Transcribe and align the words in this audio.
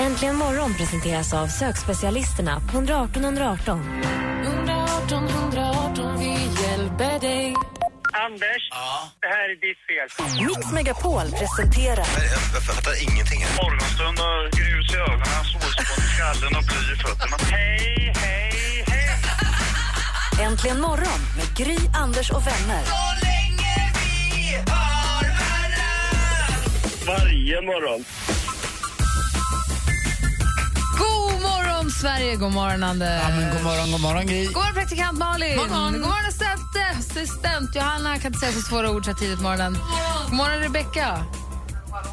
Äntligen 0.00 0.36
morgon 0.36 0.74
presenteras 0.74 1.34
av 1.34 1.46
sökspecialisterna 1.46 2.60
på 2.60 2.76
118 2.76 3.24
118. 3.24 3.80
118 4.44 5.28
118, 5.28 6.18
vi 6.18 6.30
hjälper 6.62 7.20
dig. 7.20 7.54
Anders, 8.26 8.62
det 9.20 9.26
här 9.26 9.48
är 9.52 9.58
ditt 9.66 9.80
fel. 9.88 10.46
Mix 10.46 10.72
Megapol 10.72 11.26
presenterar 11.40 12.06
Jag 12.54 12.62
fattar 12.62 13.02
ingenting. 13.02 13.40
Morgonstund 13.62 14.18
och 14.26 14.58
grus 14.58 14.94
i 14.94 14.96
ögonen, 14.96 15.44
solspån 15.52 16.04
i 16.04 16.08
skallen 16.14 16.56
och 16.58 16.64
bly 16.68 16.80
i 16.94 16.96
fötterna. 16.96 17.36
Hej, 17.50 18.12
hej, 18.16 18.84
hej! 18.86 20.46
Äntligen 20.46 20.80
morgon 20.80 21.20
med 21.36 21.56
Gry, 21.56 21.78
Anders 21.94 22.30
och 22.30 22.46
vänner. 22.46 22.82
Varje 27.06 27.62
morgon. 27.62 28.04
Morgon, 31.78 31.90
Sverige! 31.90 32.36
God 32.36 32.52
morgon, 32.52 32.82
Anders. 32.82 33.22
Ja, 33.22 33.28
men 33.28 33.54
god 33.54 33.64
morgon, 33.64 33.90
god 33.92 34.00
morgon 34.00 34.26
Gry. 34.26 34.44
God 34.46 34.54
morgon, 34.54 34.74
praktikant 34.74 35.18
Malin. 35.18 35.56
God 35.56 35.70
morgon, 35.70 35.92
god 35.92 36.00
morgon 36.00 36.26
assistent, 36.28 36.98
assistent 36.98 37.74
Johanna. 37.74 38.10
Jag 38.10 38.22
kan 38.22 38.28
inte 38.32 38.38
säga 38.38 38.52
så 38.52 38.60
svåra 38.60 38.90
ord 38.90 39.04
så 39.04 39.10
här 39.10 39.18
tidigt 39.18 39.36
på 39.36 39.42
morgonen. 39.42 39.78
God 40.24 40.36
morgon, 40.36 40.58
Rebecka. 40.60 41.24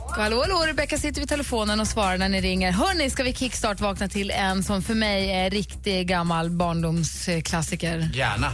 Hallå, 0.10 0.42
hallå, 0.42 0.64
Rebecka 0.68 0.98
sitter 0.98 1.22
vid 1.22 1.30
telefonen 1.30 1.80
och 1.80 1.88
svarar 1.88 2.18
när 2.18 2.30
ni 2.30 2.42
ringer. 2.42 2.72
Hörni, 2.72 3.10
ska 3.10 3.24
vi 3.24 3.34
kickstart 3.34 3.80
vakna 3.80 4.08
till 4.08 4.32
en 4.32 4.64
som 4.64 4.82
för 4.82 4.96
mig 4.96 5.32
är 5.32 5.50
riktig 5.50 6.08
gammal 6.08 6.50
barndomsklassiker. 6.50 8.10
Gärna. 8.14 8.52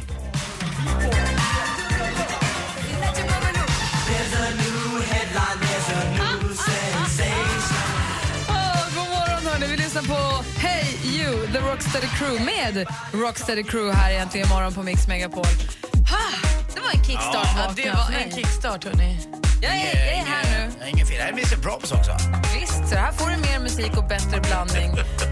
Rocksteady 11.71 12.07
Crew 12.07 12.45
med 12.45 12.87
Rocksteady 13.13 13.63
Crew 13.63 13.97
här 13.97 14.11
egentligen 14.11 14.47
imorgon 14.47 14.73
på 14.73 14.83
Mix 14.83 15.07
Megapol. 15.07 15.45
Ah, 15.45 16.47
det 16.73 16.79
var 16.79 16.91
en 16.93 17.03
kickstart. 17.03 17.47
Ja, 17.57 17.73
det 17.75 17.89
var 17.89 18.11
en 18.23 18.31
kickstart, 18.31 18.83
hörni. 18.83 19.17
Jag 19.61 19.71
är, 19.71 19.99
jag 19.99 20.13
är 20.17 20.25
här 20.33 20.43
nu. 20.51 20.71
Det 20.79 20.89
Ingen 20.89 21.07
fel. 21.07 21.21
Här 21.21 21.27
är 21.27 21.33
Mr 21.33 21.61
Props 21.61 21.91
också. 21.91 22.11
Visst, 22.59 22.89
så 22.89 22.95
här 22.95 23.11
får 23.11 23.29
du 23.29 23.37
mer 23.37 23.59
musik 23.59 23.97
och 23.97 24.07
bättre 24.07 24.39
blandning. 24.41 24.91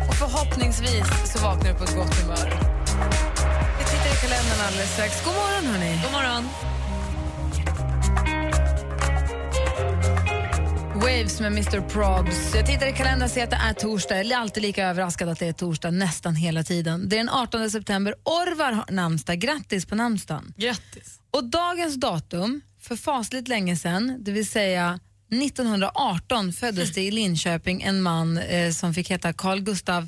Och 0.10 0.16
förhoppningsvis 0.16 1.08
så 1.34 1.40
vaknar 1.40 1.72
du 1.72 1.78
på 1.78 1.84
ett 1.84 1.96
gott 1.96 2.16
humör. 2.22 2.50
Vi 3.80 3.84
tittar 3.86 4.10
i 4.16 4.18
kalendern 4.22 4.60
alldeles 4.68 4.94
strax. 4.94 5.24
God 5.26 5.34
morgon, 5.34 5.66
hörni. 5.66 6.00
God 6.04 6.12
morgon. 6.12 6.44
Waves 11.02 11.40
med 11.40 11.52
Mr 11.52 11.90
Probs. 11.90 12.56
Jag 12.56 12.66
tittar 12.66 12.88
i 12.88 12.94
kalendern 12.94 13.24
och 13.24 13.32
ser 13.32 13.44
att 13.44 13.50
det 13.50 13.56
är 13.56 13.74
torsdag. 13.74 14.18
Jag 14.18 14.32
är 14.32 14.38
alltid 14.38 14.64
lika 14.64 14.88
överraskad 14.88 15.30
att 15.30 15.40
det 15.40 15.48
är 15.48 15.54
torsdag 15.54 15.92
nästan 15.92 16.36
hela 16.36 16.64
tiden. 16.64 17.10
Det 17.10 17.16
är 17.16 17.18
den 17.18 17.30
18 17.30 17.70
september. 17.70 18.16
Orvar 18.24 18.72
har 18.72 18.92
namnsdag. 18.92 19.40
Grattis 19.40 19.86
på 19.86 19.96
namnsdagen. 19.96 20.54
Grattis. 20.58 21.20
Och 21.32 21.44
dagens 21.44 21.96
datum, 21.96 22.62
för 22.82 22.96
fasligt 22.96 23.48
länge 23.48 23.78
sedan, 23.78 24.16
det 24.20 24.32
vill 24.32 24.48
säga 24.48 25.00
1918 25.32 26.54
föddes 26.54 26.94
det 26.94 27.02
i 27.02 27.12
Linköping 27.12 27.82
en 27.82 28.02
man 28.02 28.38
eh, 28.38 28.72
som 28.72 28.94
fick 28.94 29.12
heta 29.12 29.34
Carl 29.34 29.60
Gustav 29.60 30.08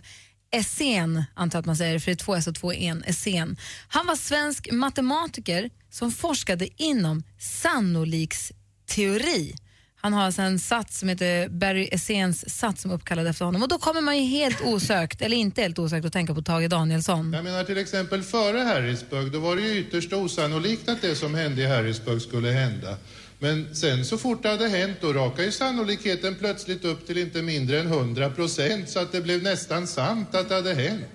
Essén, 0.51 1.23
antar 1.33 1.59
att 1.59 1.65
man 1.65 1.75
säger, 1.75 1.99
för 1.99 2.05
det 2.05 2.13
är 2.13 2.25
två 2.25 2.35
S 2.35 2.47
och 2.47 2.55
två 2.55 2.73
en, 2.73 3.03
Essén. 3.03 3.57
Han 3.87 4.07
var 4.07 4.15
svensk 4.15 4.71
matematiker 4.71 5.69
som 5.89 6.11
forskade 6.11 6.67
inom 6.77 7.23
sannoliksteori. 7.39 9.55
Han 10.03 10.13
har 10.13 10.23
alltså 10.23 10.41
en 10.41 10.59
sats 10.59 10.99
som 10.99 11.09
heter 11.09 11.49
Barry 11.49 11.89
Essens 11.91 12.57
sats 12.57 12.81
som 12.81 12.91
är 12.91 12.95
uppkallad 12.95 13.27
efter 13.27 13.45
honom. 13.45 13.63
Och 13.63 13.67
då 13.67 13.77
kommer 13.77 14.01
man 14.01 14.17
ju 14.17 14.23
helt 14.23 14.61
osökt, 14.61 15.21
eller 15.21 15.37
inte 15.37 15.61
helt 15.61 15.79
osökt, 15.79 16.05
att 16.05 16.13
tänka 16.13 16.33
på 16.33 16.41
Tage 16.41 16.69
Danielsson. 16.69 17.33
Jag 17.33 17.43
menar 17.43 17.63
till 17.63 17.77
exempel 17.77 18.23
före 18.23 18.57
Harrisburg, 18.57 19.31
då 19.31 19.39
var 19.39 19.55
det 19.55 19.61
ju 19.61 19.79
ytterst 19.79 20.13
osannolikt 20.13 20.89
att 20.89 21.01
det 21.01 21.15
som 21.15 21.35
hände 21.35 21.61
i 21.61 21.65
Harrisburg 21.65 22.21
skulle 22.21 22.49
hända. 22.49 22.97
Men 23.39 23.75
sen 23.75 24.05
så 24.05 24.17
fort 24.17 24.43
det 24.43 24.49
hade 24.49 24.69
hänt, 24.69 24.97
då 25.01 25.13
rakade 25.13 25.43
ju 25.43 25.51
sannolikheten 25.51 26.35
plötsligt 26.35 26.85
upp 26.85 27.07
till 27.07 27.17
inte 27.17 27.41
mindre 27.41 27.79
än 27.79 27.87
100 27.87 28.29
procent 28.29 28.89
så 28.89 28.99
att 28.99 29.11
det 29.11 29.21
blev 29.21 29.43
nästan 29.43 29.87
sant 29.87 30.35
att 30.35 30.49
det 30.49 30.55
hade 30.55 30.73
hänt. 30.73 31.05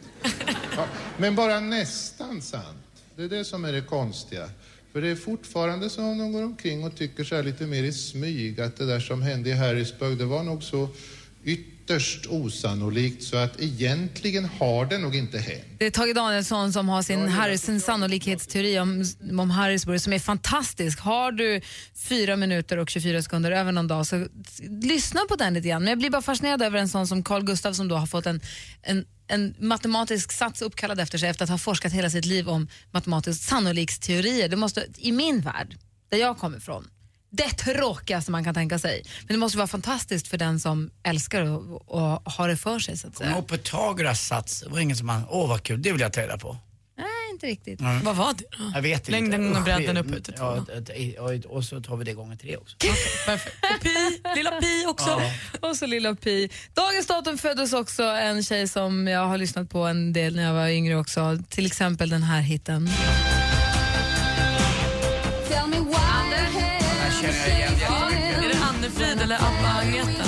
Ja, 0.77 0.87
men 1.19 1.35
bara 1.35 1.61
nästan 1.61 2.43
sant. 2.43 2.79
Det 3.17 3.23
är 3.23 3.29
det 3.29 3.45
som 3.45 3.65
är 3.65 3.73
det 3.73 3.81
konstiga. 3.81 4.49
För 4.97 5.01
det 5.03 5.09
är 5.09 5.17
fortfarande 5.17 5.91
så 5.91 6.01
de 6.01 6.33
går 6.33 6.43
omkring 6.43 6.85
och 6.85 6.97
tycker 6.97 7.25
så 7.25 7.35
här 7.37 7.43
lite 7.43 7.67
mer 7.67 7.85
i 7.85 7.93
smyg 7.93 8.61
att 8.61 8.77
det 8.77 8.87
där 8.87 9.01
som 9.01 9.23
hände 9.23 9.51
i 9.51 9.53
Harrisburg, 9.53 10.19
det 10.19 10.25
var 10.25 10.43
nog 10.43 10.63
så 10.63 10.89
ytterst 11.87 12.27
osannolikt 12.27 13.23
så 13.23 13.37
att 13.37 13.61
egentligen 13.61 14.45
har 14.45 14.87
det 14.87 14.99
nog 14.99 15.17
inte 15.17 15.39
hänt. 15.39 15.65
Det 15.79 15.87
är 15.87 15.91
Tage 15.91 16.15
Danielsson 16.15 16.73
som 16.73 16.89
har 16.89 17.03
sin, 17.03 17.29
Harris, 17.29 17.63
sin 17.63 17.81
sannolikhetsteori 17.81 18.79
om, 18.79 19.05
om 19.39 19.51
Harrisburg 19.51 20.01
som 20.01 20.13
är 20.13 20.19
fantastisk. 20.19 21.01
Har 21.01 21.33
du 21.33 21.61
fyra 21.95 22.37
minuter 22.37 22.77
och 22.79 22.91
24 22.91 23.23
sekunder 23.23 23.51
över 23.51 23.73
någon 23.73 23.89
dag 23.89 24.07
så 24.07 24.27
lyssna 24.83 25.21
på 25.29 25.37
den 25.37 25.55
lite 25.55 25.69
grann. 25.69 25.83
Men 25.83 25.89
jag 25.89 25.99
blir 25.99 26.11
bara 26.11 26.23
fascinerad 26.23 26.63
över 26.63 26.79
en 26.79 26.89
sån 26.89 27.07
som 27.07 27.23
Carl 27.23 27.45
Gustav 27.45 27.73
som 27.73 27.89
då 27.89 27.97
har 27.97 28.07
fått 28.07 28.27
en, 28.27 28.41
en, 28.83 29.05
en 29.29 29.55
matematisk 29.59 30.33
sats 30.33 30.63
uppkallad 30.63 31.01
efter 31.01 31.19
sig 31.19 31.29
efter 31.29 31.45
att 31.45 31.51
ha 31.51 31.59
forskat 31.59 31.93
hela 31.93 32.11
sitt 32.11 32.25
liv 32.25 32.49
om 32.49 32.69
matematisk 32.91 33.43
sannolikhetsteorier. 33.43 34.49
Det 34.49 34.57
måste, 34.57 34.87
I 34.97 35.13
min 35.13 35.41
värld, 35.41 35.77
där 36.09 36.19
jag 36.19 36.39
kommer 36.39 36.59
ifrån, 36.59 36.89
det 37.37 37.51
tråkigaste 37.51 38.31
man 38.31 38.45
kan 38.45 38.55
tänka 38.55 38.79
sig. 38.79 39.03
Men 39.21 39.35
det 39.35 39.39
måste 39.39 39.59
vara 39.59 39.67
fantastiskt 39.67 40.29
för 40.29 40.39
den 40.39 40.61
som 40.61 40.91
älskar 41.03 41.43
och, 41.43 41.89
och 41.89 42.33
har 42.33 42.49
det 42.49 42.57
för 42.57 42.79
sig 42.79 42.97
så 42.97 43.09
att 43.09 43.15
Kommer 43.15 43.31
säga. 43.31 43.39
ihåg 43.39 43.49
Pythagoras 43.49 44.27
sats. 44.27 44.61
Det 44.61 44.69
var 44.71 44.79
ingen 44.81 44.97
som 44.97 45.07
man, 45.07 45.23
åh 45.29 45.49
vad 45.49 45.63
kul, 45.63 45.83
det 45.83 45.93
vill 45.93 46.01
jag 46.01 46.13
ta 46.13 46.21
reda 46.21 46.39
på. 46.39 46.57
Nej, 46.99 47.07
inte 47.33 47.47
riktigt. 47.47 47.81
Vad 48.03 48.17
var 48.17 48.33
det 48.33 48.45
då? 48.51 48.73
Jag 48.75 48.83
vet 48.83 49.01
inte. 49.01 49.11
Längden 49.11 49.57
och 49.57 49.63
bredden 49.63 49.97
upp 49.97 50.11
ut 50.11 50.25
till 50.25 50.35
ja, 51.17 51.31
och, 51.49 51.65
så 51.65 51.81
tar 51.81 51.97
vi 51.97 52.05
det 52.05 52.13
gånger 52.13 52.37
tre 52.37 52.57
också. 52.57 52.77
Perfekt. 53.27 53.57
Och 53.77 53.83
Pi, 53.83 54.23
lilla 54.37 54.51
Pi 54.51 54.85
också. 54.89 55.11
Ja. 55.11 55.69
Och 55.69 55.77
så 55.77 55.87
lilla 55.87 56.15
Pi. 56.15 56.51
Dagens 56.75 57.07
datum 57.07 57.39
föddes 57.39 57.73
också 57.73 58.03
en 58.03 58.43
tjej 58.43 58.69
som 58.69 59.09
jag 59.09 59.27
har 59.27 59.39
lyssnat 59.39 59.71
på 59.71 59.79
en 59.79 60.13
del 60.13 60.37
när 60.37 60.43
jag 60.43 60.55
var 60.55 60.69
yngre 60.69 60.97
också. 60.97 61.39
Till 61.49 61.67
exempel 61.67 62.09
den 62.09 62.23
här 62.23 62.41
hitten. 62.41 62.91
Känner 67.33 67.49
jag 67.51 67.59
igen 67.59 67.73
jättemycket. 67.81 68.45
Är 68.45 68.49
det 68.49 68.65
Anne-Frid 68.69 69.23
eller 69.23 69.37
Abba-Agneta? 69.37 70.25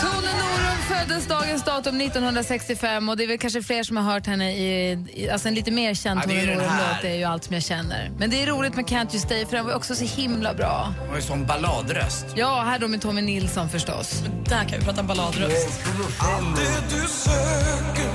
Tone 0.00 0.32
Norum 0.32 0.78
föddes 0.88 1.26
dagens 1.26 1.64
datum 1.64 2.00
1965 2.00 3.08
och 3.08 3.16
det 3.16 3.24
är 3.24 3.28
väl 3.28 3.38
kanske 3.38 3.62
fler 3.62 3.82
som 3.82 3.96
har 3.96 4.04
hört 4.12 4.26
henne 4.26 4.52
i, 4.56 4.92
i 5.14 5.30
alltså 5.30 5.48
en 5.48 5.54
lite 5.54 5.70
mer 5.70 5.94
känd 5.94 6.20
Ja, 6.24 6.26
den 6.34 6.46
Norum-låt. 6.46 7.04
är 7.04 7.14
ju 7.14 7.24
allt 7.24 7.44
som 7.44 7.54
jag 7.54 7.62
känner. 7.62 8.10
Men 8.18 8.30
det 8.30 8.42
är 8.42 8.46
roligt 8.46 8.74
med 8.76 8.84
Can't 8.84 9.10
You 9.14 9.18
Stay 9.20 9.46
för 9.46 9.56
den 9.56 9.66
var 9.66 9.74
också 9.74 9.94
så 9.94 10.04
himla 10.04 10.54
bra. 10.54 10.94
Det 11.04 11.08
var 11.08 11.16
ju 11.16 11.22
sån 11.22 11.46
balladröst. 11.46 12.26
Ja, 12.34 12.62
här 12.66 12.78
då 12.78 12.88
med 12.88 13.00
Tommy 13.02 13.22
Nilsson 13.22 13.68
förstås. 13.68 14.22
Där 14.48 14.64
kan 14.64 14.78
vi 14.78 14.84
prata 14.84 15.02
balladröst. 15.02 15.80
Allt 16.18 16.56
det 16.56 16.96
du 16.96 17.08
söker, 17.08 18.10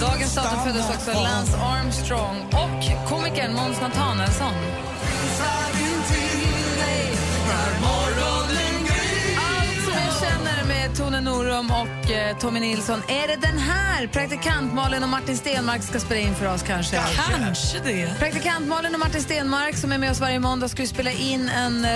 Dagens 0.00 0.34
datum 0.34 0.58
föddes 0.64 0.88
också 0.90 1.12
Lance 1.12 1.56
Armstrong 1.56 2.36
och 2.46 3.08
komikern 3.08 3.54
Måns 3.54 3.80
Nathanaelsson. 3.80 4.52
Allt 9.36 9.84
som 9.84 9.92
jag 9.92 10.30
känner 10.30 10.64
med 10.64 10.96
Tone 10.96 11.20
Norum 11.20 11.70
och 11.70 12.10
eh, 12.10 12.36
Tommy 12.38 12.60
Nilsson. 12.60 13.02
Är 13.08 13.28
det 13.28 13.36
den 13.36 13.58
här 13.58 14.06
praktikant 14.06 14.74
Malin 14.74 15.02
och 15.02 15.08
Martin 15.08 15.36
Stenmark 15.36 15.82
ska 15.82 16.00
spela 16.00 16.20
in 16.20 16.34
för 16.34 16.54
oss 16.54 16.62
kanske? 16.62 17.00
Kanske 17.36 17.78
det. 17.78 18.18
Praktikant 18.18 18.66
Malin 18.68 18.94
och 18.94 19.00
Martin 19.00 19.22
Stenmark 19.22 19.76
som 19.76 19.92
är 19.92 19.98
med 19.98 20.10
oss 20.10 20.20
varje 20.20 20.38
måndag 20.40 20.68
ska 20.68 20.82
ju 20.82 20.88
spela 20.88 21.10
in 21.10 21.48
en 21.48 21.84
eh, 21.84 21.90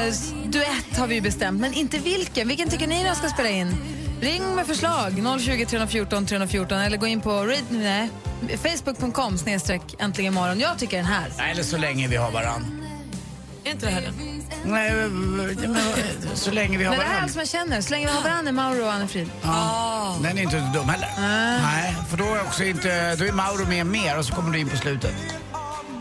duett 0.45 0.99
har 0.99 1.07
vi 1.07 1.15
ju 1.15 1.21
bestämt, 1.21 1.61
men 1.61 1.75
inte 1.75 1.99
vilken. 1.99 2.49
Vilken 2.49 2.69
tycker 2.69 2.87
ni 2.87 3.05
jag 3.05 3.17
ska 3.17 3.29
spela 3.29 3.49
in? 3.49 3.77
Ring 4.23 4.55
med 4.57 4.67
förslag, 4.67 5.13
020 5.41 5.67
314 5.67 6.27
314 6.27 6.79
eller 6.79 6.97
gå 6.97 7.07
in 7.07 7.21
på 7.21 7.55
facebook.com 8.63 9.39
snedstreck 9.39 9.83
äntligen 9.99 10.33
imorgon. 10.33 10.61
Jag 10.61 10.79
tycker 10.79 10.97
den 10.97 11.07
här. 11.07 11.33
Nej, 11.39 11.51
eller 11.51 11.63
så 11.63 11.77
länge 11.77 12.09
vi 12.09 12.17
har 12.17 12.31
varann. 12.31 12.83
inte 13.65 13.87
det 13.87 13.93
här 13.93 14.01
den? 14.03 14.15
Nej, 14.65 14.93
men, 14.93 15.79
så 16.35 16.51
länge 16.51 16.79
vi 16.79 16.85
har 16.85 16.91
Men 16.91 17.01
det 17.01 17.07
här 17.07 17.13
är 17.13 17.15
varandra. 17.15 17.23
allt 17.23 17.33
som 17.33 17.39
jag 17.39 17.49
känner. 17.49 17.81
Så 17.81 17.91
länge 17.91 18.07
vi 18.07 18.13
har 18.13 18.23
varandra, 18.23 18.53
Mauro 18.53 18.85
och 18.85 18.93
Anne-Frid. 18.93 19.31
Ja, 19.43 20.17
den 20.23 20.39
är 20.39 20.43
inte 20.43 20.57
dum 20.75 20.89
heller. 20.89 21.09
Nej, 21.63 21.95
för 22.11 22.17
då 22.17 22.25
är, 22.25 22.41
också 22.43 22.65
inte, 22.65 23.17
då 23.17 23.25
är 23.25 23.33
Mauro 23.33 23.67
med 23.69 23.87
mer 23.87 24.19
och 24.19 24.25
så 24.25 24.35
kommer 24.35 24.51
du 24.53 24.59
in 24.59 24.69
på 24.69 24.77
slutet. 24.77 25.15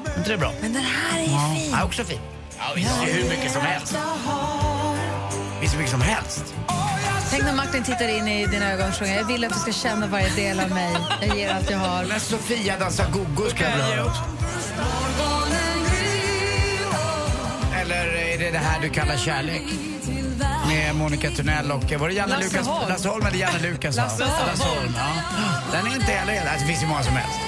Är 0.06 0.18
inte 0.18 0.32
det 0.32 0.38
bra? 0.38 0.52
Men 0.62 0.74
den 0.74 0.82
här 0.84 1.20
är 1.20 1.24
Ja, 1.32 1.56
fin. 1.58 1.72
ja 1.72 1.84
också 1.86 2.04
fin. 2.04 2.20
Ja, 2.58 2.64
visst, 2.76 2.90
det 3.06 3.12
är 3.12 3.16
hur 3.16 3.30
mycket 3.30 3.52
som 3.52 3.62
helst. 3.62 3.98
Visst, 5.62 5.74
hur 5.74 5.78
mycket 5.78 5.92
som 5.92 6.02
helst. 6.02 6.54
Tänk 7.32 7.44
när 7.44 7.54
Martin 7.54 7.84
tittar 7.84 8.08
in 8.08 8.28
i 8.28 8.48
dina 8.48 8.72
ögon 8.72 8.88
och 8.88 8.96
sjunger 8.96 9.18
Jag 9.18 9.24
vill 9.24 9.44
att 9.44 9.54
du 9.54 9.60
ska 9.60 9.72
känna 9.72 10.08
varje 10.08 10.30
del 10.30 10.60
av 10.60 10.70
mig. 10.70 10.98
Jag 11.22 11.38
ger 11.38 11.54
allt 11.54 11.70
jag 11.70 11.78
har. 11.78 12.04
När 12.04 12.20
Sofia 12.20 12.80
dansar 12.80 13.06
gogo 13.12 13.50
ska 13.50 13.64
jag 13.64 13.72
vilja 13.72 13.86
höra 13.86 14.06
också. 14.06 14.22
Eller 17.82 18.06
är 18.06 18.38
det 18.38 18.52
det 18.52 18.58
här 18.58 18.82
du 18.82 18.90
kallar 18.90 19.18
kärlek? 19.18 19.64
Med 20.68 20.96
Monica 20.96 21.30
Tunnell 21.30 21.72
och, 21.72 21.92
var 22.00 22.08
det 22.08 22.14
Janne 22.14 22.34
Lasse 22.36 22.44
Lukas? 22.44 22.68
Holm. 22.68 22.90
Lasse 22.90 23.10
Holm 23.10 23.26
eller 23.26 23.38
Janne 23.38 23.60
Lukas? 23.60 23.96
Lasse 23.96 24.24
Holm. 24.24 24.48
Lasse 24.48 24.64
Holm, 24.64 24.94
ja. 24.98 25.12
Den 25.72 25.92
är 25.92 25.96
inte 25.96 26.12
heller, 26.12 26.42
alltså, 26.42 26.60
det 26.60 26.68
finns 26.68 26.84
ju 26.84 26.88
många 26.88 27.04
som 27.04 27.14
helst. 27.14 27.40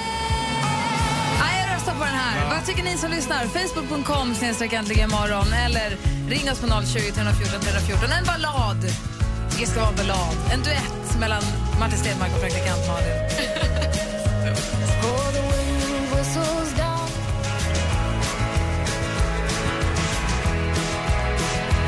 Här. 2.00 2.50
Vad 2.50 2.66
tycker 2.66 2.82
ni 2.82 2.96
som 2.96 3.10
lyssnar? 3.10 3.44
Facebook.com 3.44 4.34
snedstreck 4.34 4.72
äntligen 4.72 5.10
imorgon 5.10 5.52
eller 5.52 5.96
ring 6.28 6.50
oss 6.50 6.60
på 6.60 6.66
020 6.66 7.12
314 7.12 7.60
314. 7.60 8.12
En 8.12 8.24
ballad. 8.24 9.13
Det 9.58 9.66
ska 9.66 9.80
vara 9.80 9.88
en 9.88 9.96
ballad. 9.96 10.36
En 10.52 10.62
duett 10.62 11.18
mellan 11.20 11.42
Martin 11.78 11.98
Stenmarck 11.98 12.34
och 12.34 12.40
praktikant 12.40 12.86
Malin. 12.88 13.16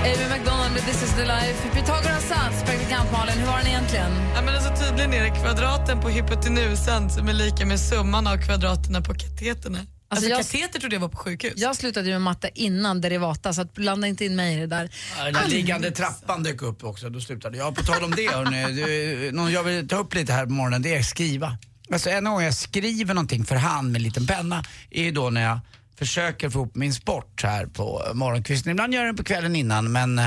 Amy 0.04 0.38
McDonald 0.38 0.72
med 0.72 0.82
This 0.82 1.02
is 1.02 1.14
the 1.14 1.24
life. 1.24 1.68
Pythagoras 1.74 2.28
sats, 2.28 2.64
praktikant 2.64 3.12
Malin, 3.12 3.38
hur 3.38 3.46
var 3.46 3.58
den 3.58 3.66
egentligen? 3.66 4.10
Ja, 4.34 4.42
men 4.42 4.54
alltså, 4.54 4.84
tydligen 4.84 5.14
är 5.14 5.22
det 5.22 5.30
kvadraten 5.30 6.00
på 6.00 6.08
hypotenusan 6.08 7.10
som 7.10 7.28
är 7.28 7.32
lika 7.32 7.66
med 7.66 7.80
summan 7.80 8.26
av 8.26 8.36
kvadraterna 8.36 9.00
på 9.00 9.14
kateterna. 9.14 9.78
Alltså, 10.08 10.28
jag- 10.28 10.38
kateter 10.38 10.80
trodde 10.80 10.96
jag 10.96 11.00
var 11.00 11.08
på 11.08 11.16
sjukhus. 11.16 11.52
Jag 11.56 11.76
slutade 11.76 12.06
ju 12.06 12.12
med 12.12 12.22
matte 12.22 12.50
innan 12.54 13.00
derivata, 13.00 13.52
så 13.52 13.60
att 13.60 13.74
blanda 13.74 14.06
inte 14.06 14.24
in 14.24 14.36
mig 14.36 14.56
i 14.56 14.60
det 14.60 14.66
där. 14.66 14.90
Ja, 15.18 15.24
Den 15.24 15.32
där 15.32 15.48
liggande 15.48 15.90
trappan 15.90 16.42
dök 16.42 16.62
upp 16.62 16.84
också, 16.84 17.08
då 17.10 17.20
slutade 17.20 17.58
jag. 17.58 17.74
På 17.74 17.82
tal 17.82 18.04
om 18.04 18.10
det, 18.10 18.30
hörni, 18.32 18.72
det, 18.72 19.32
någon 19.32 19.52
jag 19.52 19.62
vill 19.62 19.88
ta 19.88 19.96
upp 19.96 20.14
lite 20.14 20.32
här 20.32 20.46
på 20.46 20.52
morgonen, 20.52 20.82
det 20.82 20.94
är 20.96 21.02
skriva. 21.02 21.58
Alltså 21.92 22.10
en 22.10 22.24
gång 22.24 22.42
jag 22.42 22.54
skriver 22.54 23.14
någonting 23.14 23.44
för 23.44 23.56
hand 23.56 23.92
med 23.92 23.98
en 23.98 24.02
liten 24.02 24.26
penna 24.26 24.64
är 24.90 25.02
ju 25.04 25.10
då 25.10 25.30
när 25.30 25.42
jag 25.42 25.60
försöker 25.98 26.50
få 26.50 26.58
ihop 26.58 26.74
min 26.74 26.94
sport 26.94 27.42
här 27.42 27.66
på 27.66 28.02
morgonkvisten. 28.14 28.70
Ibland 28.72 28.94
gör 28.94 29.00
jag 29.00 29.08
den 29.08 29.16
på 29.16 29.24
kvällen 29.24 29.56
innan 29.56 29.92
men 29.92 30.20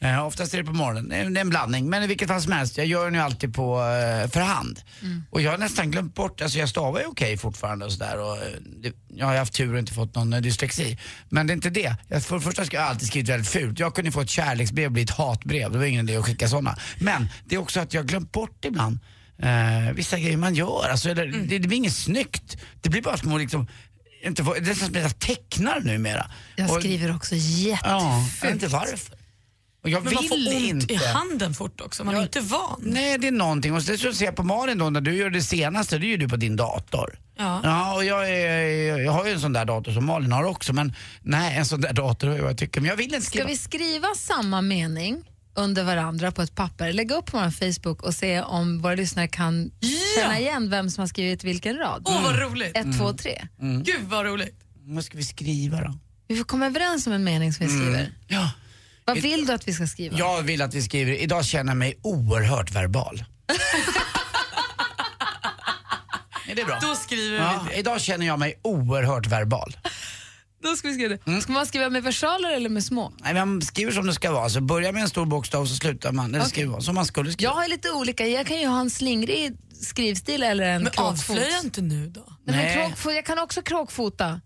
eh, 0.00 0.26
oftast 0.26 0.54
är 0.54 0.58
det 0.58 0.64
på 0.64 0.72
morgonen. 0.72 1.08
Det 1.08 1.40
är 1.40 1.42
en 1.44 1.50
blandning. 1.50 1.90
Men 1.90 2.02
i 2.02 2.06
vilket 2.06 2.28
fall 2.28 2.42
som 2.42 2.52
helst, 2.52 2.76
jag 2.78 2.86
gör 2.86 3.04
den 3.04 3.14
ju 3.14 3.20
alltid 3.20 3.54
på, 3.54 3.74
eh, 3.80 4.30
för 4.30 4.40
hand. 4.40 4.80
Och 5.30 5.40
jag 5.42 5.50
har 5.50 5.58
nästan 5.58 5.90
glömt 5.90 6.14
bort, 6.14 6.40
alltså 6.40 6.58
jag 6.58 6.68
stavar 6.68 7.00
ju 7.00 7.06
okej 7.06 7.36
fortfarande 7.36 7.84
och 7.84 7.92
sådär. 7.92 8.18
Och, 8.20 8.36
eh, 8.36 8.42
det- 8.82 8.92
Jag 9.14 9.26
har 9.26 9.36
haft 9.36 9.52
tur 9.54 9.72
och 9.72 9.78
inte 9.78 9.92
fått 9.92 10.14
någon 10.14 10.32
eh, 10.32 10.40
dyslexi. 10.40 10.98
Men 11.28 11.46
det 11.46 11.52
är 11.52 11.54
inte 11.54 11.70
det. 11.70 11.94
Jag, 12.08 12.22
för 12.24 12.34
det 12.34 12.40
första 12.40 12.64
ska 12.64 12.76
jag 12.76 12.86
alltid 12.86 13.08
skrivit 13.08 13.28
väldigt 13.28 13.48
fult. 13.48 13.78
Jag 13.78 13.94
kunde 13.94 14.12
få 14.12 14.20
ett 14.20 14.30
kärleksbrev 14.30 14.90
bli 14.90 15.02
ett 15.02 15.10
hatbrev. 15.10 15.72
Det 15.72 15.78
var 15.78 15.84
ingen 15.84 16.08
idé 16.08 16.18
att 16.18 16.24
skicka 16.24 16.48
sådana. 16.48 16.78
Men 16.98 17.28
det 17.44 17.54
är 17.54 17.58
också 17.58 17.80
att 17.80 17.94
jag 17.94 18.00
har 18.02 18.06
glömt 18.08 18.32
bort 18.32 18.64
ibland 18.64 18.98
eh, 19.42 19.92
vissa 19.94 20.18
grejer 20.18 20.36
man 20.36 20.54
gör. 20.54 20.88
Alltså, 20.90 21.08
eller, 21.10 21.26
det, 21.26 21.58
det 21.58 21.68
blir 21.68 21.76
inget 21.78 21.94
snyggt. 21.94 22.56
Det 22.80 22.88
blir 22.90 23.02
bara 23.02 23.16
små 23.16 23.38
liksom, 23.38 23.66
inte, 24.24 24.42
det 24.42 24.70
är 24.70 24.74
som 24.74 24.88
att 24.88 25.02
jag 25.02 25.18
tecknar 25.18 25.80
numera. 25.80 26.30
Jag 26.56 26.70
Och- 26.70 26.80
skriver 26.80 27.16
också 27.16 27.34
Ja, 27.34 27.40
jättefult. 27.40 27.84
jag 28.42 28.46
vet 28.48 28.54
inte 28.54 28.68
varför. 28.68 29.19
Och 29.82 29.88
jag 29.90 30.04
Men 30.04 30.14
man 30.14 30.24
får 30.24 30.36
vill 30.36 30.46
ont 30.72 30.82
inte. 30.82 30.94
i 30.94 30.96
handen 30.96 31.54
fort 31.54 31.80
också, 31.80 32.04
man 32.04 32.14
är 32.14 32.18
Ja. 32.18 32.22
inte 32.22 32.40
van. 32.40 32.80
Nej, 32.84 33.18
det 33.18 33.26
är 33.26 33.32
någonting. 33.32 33.74
Och 33.74 33.82
så 33.82 34.12
ser 34.12 34.24
jag 34.24 34.36
på 34.36 34.42
Malin 34.42 34.78
då, 34.78 34.90
när 34.90 35.00
du 35.00 35.14
gör 35.16 35.30
det 35.30 35.42
senaste, 35.42 35.98
det 35.98 36.06
gör 36.06 36.16
du 36.18 36.28
på 36.28 36.36
din 36.36 36.56
dator. 36.56 37.18
Ja. 37.38 37.60
Ja, 37.64 37.94
och 37.94 38.04
jag, 38.04 38.30
är, 38.30 38.98
jag 38.98 39.12
har 39.12 39.26
ju 39.26 39.32
en 39.32 39.40
sån 39.40 39.52
där 39.52 39.64
dator 39.64 39.92
som 39.92 40.06
Malin 40.06 40.32
har 40.32 40.44
också, 40.44 40.72
men 40.72 40.94
nej, 41.22 41.56
en 41.56 41.66
sån 41.66 41.80
där 41.80 41.92
dator 41.92 42.26
har 42.28 42.34
jag 42.34 42.42
vad 42.42 42.50
jag 42.50 42.58
tycker. 42.58 42.80
Men 42.80 42.88
jag 42.90 42.96
vill 42.96 43.14
inte 43.14 43.20
Ska 43.26 43.30
skriva. 43.30 43.46
vi 43.46 43.56
skriva 43.56 44.08
samma 44.16 44.60
mening 44.60 45.22
under 45.54 45.84
varandra 45.84 46.32
på 46.32 46.42
ett 46.42 46.54
papper, 46.54 46.92
lägga 46.92 47.14
upp 47.16 47.26
på 47.26 47.38
vår 47.38 47.50
Facebook 47.72 48.02
och 48.02 48.14
se 48.14 48.40
om 48.42 48.82
våra 48.82 48.94
lyssnare 48.94 49.28
kan 49.28 49.70
känna 50.16 50.38
igen 50.38 50.70
vem 50.70 50.90
som 50.90 51.02
har 51.02 51.06
skrivit 51.06 51.44
vilken 51.44 51.76
rad? 51.78 52.02
Åh, 52.04 52.22
vad 52.24 52.38
roligt. 52.38 52.76
Ett, 52.76 52.98
två, 52.98 53.12
tre. 53.12 53.46
Gud 53.84 54.00
vad 54.04 54.26
roligt. 54.26 54.56
Vad 54.82 55.04
ska 55.04 55.18
vi 55.18 55.24
skriva 55.24 55.80
då? 55.80 55.98
Vi 56.28 56.36
får 56.36 56.44
komma 56.44 56.66
överens 56.66 57.06
om 57.06 57.12
en 57.12 57.24
mening 57.24 57.52
som 57.52 57.66
vi 57.66 57.72
skriver. 57.72 58.12
Ja, 58.28 58.50
Vad 59.04 59.18
vill 59.18 59.46
du 59.46 59.52
att 59.52 59.68
vi 59.68 59.72
ska 59.72 59.86
skriva? 59.86 60.18
jag 60.18 60.42
vill 60.42 60.62
att 60.62 60.74
vi 60.74 60.82
skriver, 60.82 61.12
idag 61.12 61.44
känner 61.44 61.70
jag 61.70 61.76
mig 61.76 61.98
oerhört 62.02 62.70
verbal. 62.70 63.24
är 66.48 66.54
det 66.54 66.64
bra? 66.64 66.78
Då 66.82 66.94
skriver 66.94 67.36
Ja, 67.38 67.64
vi 67.68 67.74
det. 67.74 67.78
idag 67.80 68.00
känner 68.00 68.26
jag 68.26 68.38
mig 68.38 68.54
oerhört 68.62 69.26
verbal. 69.26 69.76
Då 70.62 70.76
ska 70.76 70.88
vi 70.88 70.94
skriva 70.94 71.08
det. 71.14 71.26
Mm. 71.26 71.40
Ska 71.40 71.52
man 71.52 71.66
skriva 71.66 71.88
med 71.90 72.02
versaler 72.02 72.50
eller 72.50 72.68
med 72.68 72.84
små? 72.84 73.12
Nej, 73.20 73.34
man 73.34 73.62
skriver 73.62 73.92
som 73.92 74.06
det 74.06 74.14
ska 74.14 74.32
vara. 74.32 74.48
Så 74.48 74.60
börja 74.60 74.92
med 74.92 75.02
en 75.02 75.08
stor 75.08 75.26
bokstav 75.26 75.66
så 75.66 75.74
slutar 75.74 76.12
man, 76.12 76.34
eller 76.34 76.44
skriver 76.44 76.70
man 76.70 76.82
som 76.82 76.94
man 76.94 77.06
skulle 77.06 77.32
skriva. 77.32 77.50
Jag 77.50 77.56
har 77.56 77.68
lite 77.68 77.90
olika. 77.90 78.26
Jag 78.26 78.46
kan 78.46 78.60
ju 78.60 78.66
ha 78.66 78.80
en 78.80 78.90
slingrig 78.90 79.56
skrivstil 79.82 80.42
eller 80.42 80.64
en 80.64 80.82
Men 80.82 80.92
kråkfot. 80.92 81.30
avslöja 81.30 81.58
inte 81.64 81.82
nu 81.82 82.06
då. 82.08 82.24
Nej, 82.44 82.56
men 82.76 82.88
kråkfot. 82.88 83.14
Jag 83.14 83.24
kan 83.26 83.38
också 83.38 83.62
kråkfota. 83.62 84.40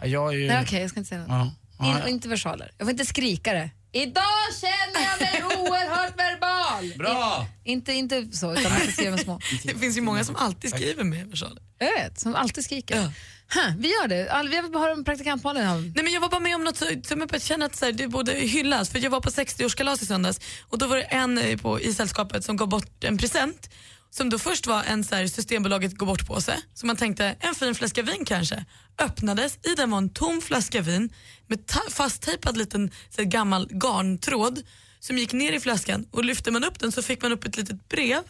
Ja, 0.00 0.06
jag 0.06 0.34
är 0.34 0.38
ju... 0.38 0.46
Nej, 0.48 0.62
okej, 0.62 0.80
jag 0.80 0.90
ska 0.90 1.00
inte 1.00 1.08
säga 1.08 1.20
något. 1.20 1.28
Ja. 1.30 1.42
In, 1.86 1.90
Ja, 1.90 2.02
och 2.02 2.08
inte 2.08 2.28
versaler. 2.28 2.70
Jag 2.78 2.86
får 2.86 2.90
inte 2.92 3.06
skrika 3.06 3.52
det. 3.52 3.70
Idag 3.92 4.24
känner 4.60 5.08
jag 5.08 5.20
mig 5.20 5.56
oerhört 5.58 6.18
verbal. 6.18 6.98
Bra! 6.98 7.46
In, 7.64 7.72
inte, 7.72 7.92
inte 7.92 8.36
så, 8.36 8.52
utan 8.52 8.72
man 8.72 8.92
ska 8.92 9.10
med 9.10 9.20
små. 9.20 9.40
Det 9.64 9.74
finns 9.74 9.96
ju 9.96 10.00
många 10.00 10.24
som 10.24 10.36
alltid 10.36 10.70
skriver 10.70 11.04
med 11.04 11.26
versaler. 11.26 11.62
Jag 11.78 11.92
vet, 11.92 12.20
som 12.20 12.34
alltid 12.34 12.64
skriker. 12.64 12.96
Ja. 12.96 13.12
Huh, 13.54 13.76
vi 13.78 13.88
gör 13.88 14.08
det. 14.08 14.28
All, 14.32 14.48
vi 14.48 14.56
har 14.56 14.90
en 14.90 15.04
praktikant 15.04 15.44
Malin 15.44 15.64
här. 15.64 15.76
Nej, 15.76 16.04
men 16.04 16.12
jag 16.12 16.20
var 16.20 16.28
bara 16.28 16.40
med 16.40 16.54
om 16.54 16.64
något 16.64 16.76
som 17.06 17.26
jag 17.30 17.42
känner 17.42 17.66
att 17.66 17.76
så 17.76 17.84
här, 17.84 17.92
det 17.92 18.08
borde 18.08 18.32
hyllas. 18.32 18.90
För 18.90 18.98
jag 18.98 19.10
var 19.10 19.20
på 19.20 19.30
60-årskalas 19.30 20.02
i 20.02 20.06
söndags 20.06 20.40
och 20.62 20.78
då 20.78 20.86
var 20.86 20.96
det 20.96 21.02
en 21.02 21.38
eh, 21.38 21.56
på, 21.56 21.80
i 21.80 21.94
sällskapet 21.94 22.44
som 22.44 22.56
gav 22.56 22.68
bort 22.68 23.04
en 23.04 23.18
present 23.18 23.70
som 24.10 24.30
då 24.30 24.38
först 24.38 24.66
var 24.66 24.82
en 24.82 25.04
så 25.04 25.14
här, 25.14 25.26
Systembolaget 25.26 25.98
gå 25.98 26.06
bort-påse. 26.06 26.56
Så 26.74 26.86
man 26.86 26.96
tänkte 26.96 27.36
en 27.40 27.54
fin 27.54 27.74
flaska 27.74 28.02
vin 28.02 28.24
kanske. 28.24 28.64
Öppnades, 28.98 29.58
i 29.62 29.74
den 29.74 29.90
var 29.90 29.98
en 29.98 30.10
tom 30.10 30.40
flaska 30.40 30.80
vin 30.80 31.12
med 31.46 31.58
fasttejpad 31.90 32.56
liten 32.56 32.90
så 33.10 33.22
här, 33.22 33.28
gammal 33.28 33.68
garntråd 33.70 34.62
som 35.00 35.18
gick 35.18 35.32
ner 35.32 35.52
i 35.52 35.60
flaskan 35.60 36.06
och 36.10 36.24
lyfte 36.24 36.50
man 36.50 36.64
upp 36.64 36.78
den 36.78 36.92
så 36.92 37.02
fick 37.02 37.22
man 37.22 37.32
upp 37.32 37.44
ett 37.44 37.56
litet 37.56 37.88
brev 37.88 38.22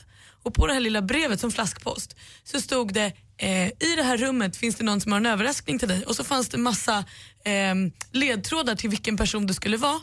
och 0.43 0.55
på 0.55 0.67
det 0.67 0.73
här 0.73 0.81
lilla 0.81 1.03
brevet 1.03 1.41
som 1.41 1.51
flaskpost 1.51 2.17
så 2.45 2.61
stod 2.61 2.95
det 2.95 3.13
eh, 3.37 3.67
i 3.67 3.95
det 3.97 4.03
här 4.03 4.17
rummet 4.17 4.57
finns 4.57 4.77
det 4.77 4.85
någon 4.85 5.01
som 5.01 5.13
har 5.13 5.21
en 5.21 5.27
överraskning 5.27 5.79
till 5.79 5.89
dig 5.89 6.05
och 6.05 6.17
så 6.17 6.25
fanns 6.25 6.49
det 6.49 6.59
massa 6.59 7.05
eh, 7.45 7.75
ledtrådar 8.13 8.75
till 8.75 8.91
vilken 8.91 9.17
person 9.17 9.47
det 9.47 9.55
skulle 9.55 9.77
vara. 9.77 10.01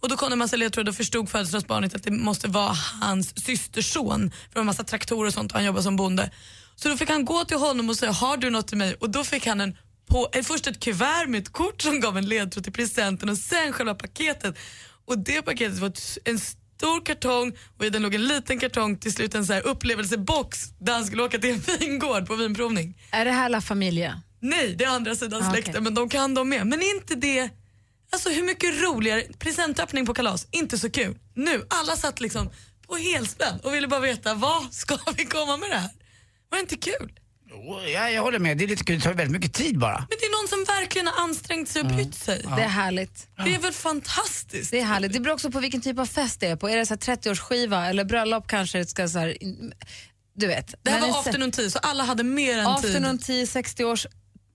Och 0.00 0.08
då 0.08 0.16
kom 0.16 0.28
det 0.30 0.34
en 0.34 0.38
massa 0.38 0.56
ledtrådar 0.56 0.90
och 0.90 0.96
förstod 0.96 1.28
födelsedagsbarnet 1.28 1.94
att 1.94 2.02
det 2.02 2.10
måste 2.10 2.48
vara 2.48 2.72
hans 3.00 3.44
systerson. 3.44 4.20
För 4.30 4.48
det 4.48 4.54
var 4.54 4.60
en 4.60 4.66
massa 4.66 4.84
traktorer 4.84 5.26
och 5.28 5.34
sånt 5.34 5.52
och 5.52 5.58
han 5.58 5.66
jobbar 5.66 5.82
som 5.82 5.96
bonde. 5.96 6.30
Så 6.76 6.88
då 6.88 6.96
fick 6.96 7.08
han 7.10 7.24
gå 7.24 7.44
till 7.44 7.56
honom 7.56 7.88
och 7.88 7.96
säga 7.96 8.12
har 8.12 8.36
du 8.36 8.50
något 8.50 8.68
till 8.68 8.76
mig? 8.76 8.94
Och 9.00 9.10
då 9.10 9.24
fick 9.24 9.46
han 9.46 9.60
en 9.60 9.76
på, 10.06 10.28
eh, 10.32 10.42
först 10.42 10.66
ett 10.66 10.80
kuvert 10.80 11.26
med 11.28 11.42
ett 11.42 11.52
kort 11.52 11.82
som 11.82 12.00
gav 12.00 12.18
en 12.18 12.26
ledtråd 12.28 12.64
till 12.64 12.72
presenten 12.72 13.28
och 13.28 13.38
sen 13.38 13.72
själva 13.72 13.94
paketet. 13.94 14.58
Och 15.06 15.18
det 15.18 15.42
paketet 15.42 15.78
var 15.78 15.92
en 16.24 16.38
stor 16.38 17.04
kartong 17.06 17.52
och 17.78 17.84
i 17.84 17.90
den 17.90 18.02
låg 18.02 18.14
en 18.14 18.26
liten 18.28 18.58
kartong 18.58 18.96
till 18.98 19.12
slut 19.12 19.34
en 19.34 19.46
så 19.46 19.52
här 19.52 19.66
upplevelsebox 19.66 20.58
där 20.78 20.92
han 20.92 21.04
skulle 21.06 21.22
åka 21.22 21.38
till 21.38 21.50
en 21.50 21.62
vingård 21.80 22.26
på 22.26 22.34
vinprovning. 22.36 22.98
Är 23.10 23.24
det 23.24 23.30
här 23.32 23.48
La 23.48 23.60
Familia? 23.60 24.22
Nej, 24.40 24.74
det 24.78 24.84
är 24.84 24.88
andra 24.88 25.14
sidan 25.14 25.42
Ah, 25.42 25.50
släkten 25.52 25.70
okej. 25.74 25.82
men 25.82 25.94
de 25.94 26.08
kan 26.08 26.34
de 26.34 26.48
med. 26.48 26.66
Men 26.66 26.82
är 26.82 26.94
inte 26.96 27.14
det, 27.14 27.50
alltså 28.12 28.30
hur 28.30 28.42
mycket 28.42 28.82
roligare, 28.82 29.22
presentöppning 29.38 30.06
på 30.06 30.14
kalas, 30.14 30.46
inte 30.50 30.78
så 30.78 30.90
kul. 30.90 31.18
Nu, 31.34 31.66
alla 31.70 31.96
satt 31.96 32.20
liksom 32.20 32.50
på 32.88 32.96
helspänn 32.96 33.60
och 33.62 33.74
ville 33.74 33.88
bara 33.88 34.00
veta 34.00 34.34
vad 34.34 34.72
ska 34.74 34.98
vi 35.16 35.24
komma 35.24 35.56
med 35.56 35.70
det 35.70 35.76
här? 35.76 35.90
Var 36.50 36.58
det 36.58 36.60
inte 36.60 36.76
kul? 36.76 37.12
Ja, 37.94 38.10
jag 38.10 38.22
håller 38.22 38.38
med, 38.38 38.58
det 38.58 38.64
är 38.64 38.68
lite 38.68 38.84
kul, 38.84 38.98
det 38.98 39.04
tar 39.04 39.14
väldigt 39.14 39.32
mycket 39.32 39.52
tid 39.54 39.78
bara. 39.78 39.98
Men 39.98 40.18
det 40.20 40.24
är 40.26 40.42
någon 40.42 40.48
som 40.48 40.74
verkligen 40.74 41.06
har 41.06 41.22
ansträngt 41.22 41.68
sig 41.68 41.82
och 41.82 41.88
brytt 41.88 42.14
sig. 42.14 42.42
Det 42.56 42.62
är 42.62 42.68
härligt. 42.68 43.26
Det 43.44 43.54
är 43.54 43.58
väl 43.58 43.72
fantastiskt? 43.72 44.70
Det 44.70 44.80
är 44.80 44.84
härligt. 44.84 45.12
Det 45.12 45.20
beror 45.20 45.34
också 45.34 45.50
på 45.50 45.60
vilken 45.60 45.80
typ 45.80 45.98
av 45.98 46.06
fest 46.06 46.40
det 46.40 46.46
är 46.46 46.56
på. 46.56 46.68
Är 46.68 46.76
det 46.76 46.86
så 46.86 46.94
här 46.94 47.16
30-årsskiva 47.16 47.88
eller 47.88 48.04
bröllop 48.04 48.48
kanske 48.48 48.78
det 48.78 48.86
ska 48.86 49.08
så 49.08 49.18
här, 49.18 49.36
du 50.36 50.46
vet. 50.46 50.74
Det 50.82 50.90
här 50.90 51.00
Men 51.00 51.10
var 51.10 51.18
afternoon 51.18 51.52
tea 51.52 51.70
så 51.70 51.78
alla 51.78 52.04
hade 52.04 52.24
mer 52.24 52.58
än 52.58 52.66
Afternoon 52.66 53.18
tid. 53.18 53.26
10, 53.26 53.46
60 53.46 53.84
års, 53.84 54.06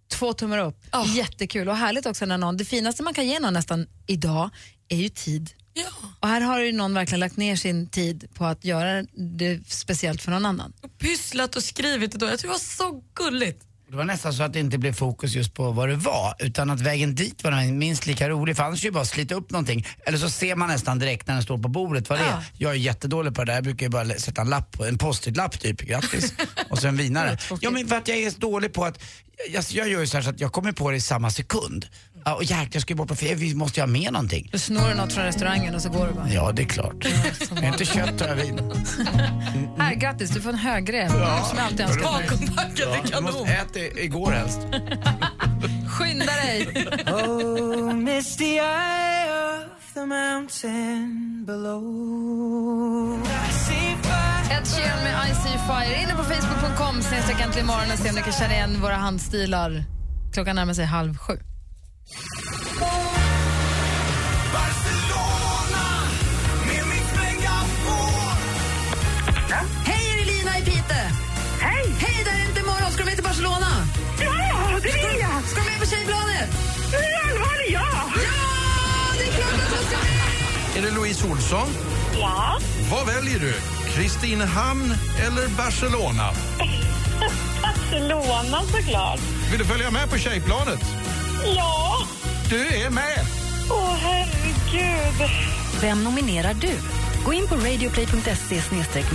två 0.07 0.33
tummar 0.33 0.57
upp. 0.57 0.83
Ja. 0.91 1.05
Jättekul 1.05 1.69
och 1.69 1.75
härligt 1.75 2.05
också 2.05 2.25
när 2.25 2.37
någon, 2.37 2.57
det 2.57 2.65
finaste 2.65 3.03
man 3.03 3.13
kan 3.13 3.27
ge 3.27 3.39
någon 3.39 3.53
nästan 3.53 3.87
idag 4.07 4.49
är 4.87 4.97
ju 4.97 5.09
tid. 5.09 5.49
Ja. 5.73 5.83
Och 6.19 6.27
här 6.27 6.41
har 6.41 6.59
ju 6.59 6.71
någon 6.71 6.93
verkligen 6.93 7.19
lagt 7.19 7.37
ner 7.37 7.55
sin 7.55 7.89
tid 7.89 8.27
på 8.33 8.45
att 8.45 8.65
göra 8.65 9.03
det 9.13 9.59
speciellt 9.67 10.21
för 10.21 10.31
någon 10.31 10.45
annan. 10.45 10.73
Och 10.81 10.97
pysslat 10.97 11.55
och 11.55 11.63
skrivit 11.63 12.15
idag. 12.15 12.29
Jag 12.29 12.39
tycker 12.39 12.47
det 12.47 12.53
var 12.53 12.59
så 12.59 13.03
gulligt. 13.13 13.63
Det 13.89 13.95
var 13.95 14.03
nästan 14.03 14.33
så 14.33 14.43
att 14.43 14.53
det 14.53 14.59
inte 14.59 14.77
blev 14.77 14.93
fokus 14.93 15.35
just 15.35 15.53
på 15.53 15.71
vad 15.71 15.89
det 15.89 15.95
var 15.95 16.33
utan 16.39 16.69
att 16.69 16.81
vägen 16.81 17.15
dit 17.15 17.43
var 17.43 17.71
minst 17.71 18.05
lika 18.05 18.29
rolig 18.29 18.55
för 18.55 18.63
annars 18.63 18.83
är 18.83 18.85
ju 18.85 18.91
bara 18.91 19.01
att 19.01 19.07
slita 19.07 19.35
upp 19.35 19.51
någonting. 19.51 19.87
Eller 20.05 20.17
så 20.17 20.29
ser 20.29 20.55
man 20.55 20.69
nästan 20.69 20.99
direkt 20.99 21.27
när 21.27 21.33
den 21.33 21.43
står 21.43 21.57
på 21.57 21.67
bordet 21.67 22.09
vad 22.09 22.19
det 22.19 22.25
är. 22.25 22.43
Jag 22.57 22.71
är 22.71 22.75
jättedålig 22.75 23.35
på 23.35 23.43
det 23.43 23.51
där, 23.51 23.55
jag 23.55 23.63
brukar 23.63 23.85
ju 23.85 23.89
bara 23.89 24.05
sätta 24.09 24.41
en 24.41 24.49
lapp 24.49 24.79
en 24.79 24.97
post-it-lapp 24.97 25.59
typ, 25.59 25.81
grattis. 25.81 26.33
och 26.69 26.79
så 26.79 26.87
en 26.87 26.97
vinare. 26.97 27.37
Ja 27.61 27.69
men 27.71 27.87
för 27.87 27.95
att 27.95 28.07
jag 28.07 28.17
är 28.17 28.31
så 28.31 28.39
dålig 28.39 28.73
på 28.73 28.85
att, 28.85 29.03
jag, 29.49 29.63
jag 29.69 29.89
gör 29.89 29.99
ju 29.99 30.07
så 30.07 30.21
så 30.21 30.29
att 30.29 30.39
jag 30.39 30.51
kommer 30.51 30.71
på 30.71 30.91
det 30.91 30.97
i 30.97 31.01
samma 31.01 31.29
sekund. 31.29 31.85
Ja, 32.27 32.35
och 32.35 32.43
jäklar 32.43 32.69
jag 32.71 32.81
ska 32.81 32.93
ju 32.93 32.97
bort 32.97 33.07
på 33.07 33.15
fel, 33.15 33.35
vi 33.35 33.55
måste 33.55 33.79
ju 33.79 33.81
ha 33.81 33.87
med 33.87 34.13
någonting. 34.13 34.49
Du 34.51 34.59
snor 34.59 34.95
något 34.95 35.13
från 35.13 35.25
restaurangen 35.25 35.75
och 35.75 35.81
så 35.81 35.89
går 35.89 36.07
du 36.07 36.13
bara. 36.13 36.29
Ja 36.29 36.51
det 36.51 36.61
är 36.61 36.65
klart. 36.65 37.07
Jag 37.55 37.63
är 37.63 37.67
inte 37.67 37.85
kött 37.85 38.21
och 38.21 38.27
jag 38.27 38.35
vin. 38.35 38.59
Här, 39.77 39.93
grattis, 39.93 40.29
du 40.29 40.41
får 40.41 40.49
en 40.49 40.55
högräv 40.55 41.09
som 41.09 41.19
jag 41.19 41.65
alltid 41.65 41.81
önskat 41.81 42.13
mig. 42.13 42.27
Bakombackade 42.29 43.17
Du 43.17 43.21
måste 43.21 43.51
äta 43.51 43.79
igår 43.79 44.31
helst. 44.31 44.59
Skynda 45.89 46.25
dig! 46.25 46.87
Oh, 47.07 47.93
misty 47.93 48.45
eye 48.45 49.31
of 49.57 49.93
the 49.93 50.05
mountain 50.05 51.43
below. 51.45 53.19
Ed 54.51 54.67
Sheeran 54.67 55.03
med 55.03 55.29
I 55.29 55.35
See 55.35 55.59
Fire. 55.67 56.01
Inne 56.03 56.15
på 56.15 56.23
facebook.com 56.23 57.01
snedstreck 57.01 57.41
äntligen 57.41 57.67
morgon 57.67 57.91
och 57.93 57.99
se 57.99 58.09
om 58.09 58.15
ni 58.15 58.21
kan 58.21 58.33
känna 58.33 58.53
igen 58.53 58.81
våra 58.81 58.95
handstilar. 58.95 59.83
Klockan 60.33 60.55
närmar 60.55 60.73
sig 60.73 60.85
halv 60.85 61.17
sju. 61.17 61.39
Barcelona 64.53 65.85
med 66.65 66.83
mitt 66.87 67.11
megafon. 67.15 68.37
Hej, 69.85 70.11
är 70.13 70.17
det 70.19 70.25
Lina 70.31 70.57
i 70.59 70.61
Pite? 70.61 71.11
Hej! 71.59 71.85
Hej, 71.99 72.23
där 72.25 72.31
är 72.43 72.45
inte 72.49 72.59
imorgon. 72.59 72.91
Ska 72.91 72.99
du 72.99 73.05
med 73.05 73.15
till 73.15 73.23
Barcelona? 73.23 73.87
Ja, 74.19 74.79
det 74.83 74.87
vill 74.87 75.19
jag! 75.19 75.43
Ska 75.47 75.61
du 75.61 75.69
med 75.69 75.79
på 75.79 75.85
Tjejbladet? 75.85 76.49
Ja! 76.91 77.81
Ja, 78.13 78.13
det 79.17 79.23
är 79.23 79.31
klart 79.31 79.53
att 79.53 79.79
du 79.79 79.85
ska 79.85 79.97
med! 79.97 80.77
Är 80.77 80.81
det 80.81 80.95
Louise 80.95 81.27
Olsson? 81.27 81.67
Ja. 82.19 82.59
Vad 82.91 83.05
väljer 83.07 83.39
du? 83.39 83.53
Kristinehamn 83.91 84.93
eller 85.25 85.47
Barcelona? 85.47 86.29
Barcelona 87.61 88.61
såklart. 88.71 89.19
Vill 89.51 89.59
du 89.59 89.65
följa 89.65 89.91
med 89.91 90.09
på 90.09 90.17
Tjejplanet? 90.17 90.79
Ja! 91.55 92.07
Du 92.49 92.67
är 92.67 92.89
med! 92.89 93.25
Åh, 93.71 93.95
herregud. 93.95 95.29
Vem 95.81 96.03
nominerar 96.03 96.53
du? 96.53 96.73
Gå 97.25 97.33
in 97.33 97.47
på 97.47 97.55
radioplay.se 97.55 98.61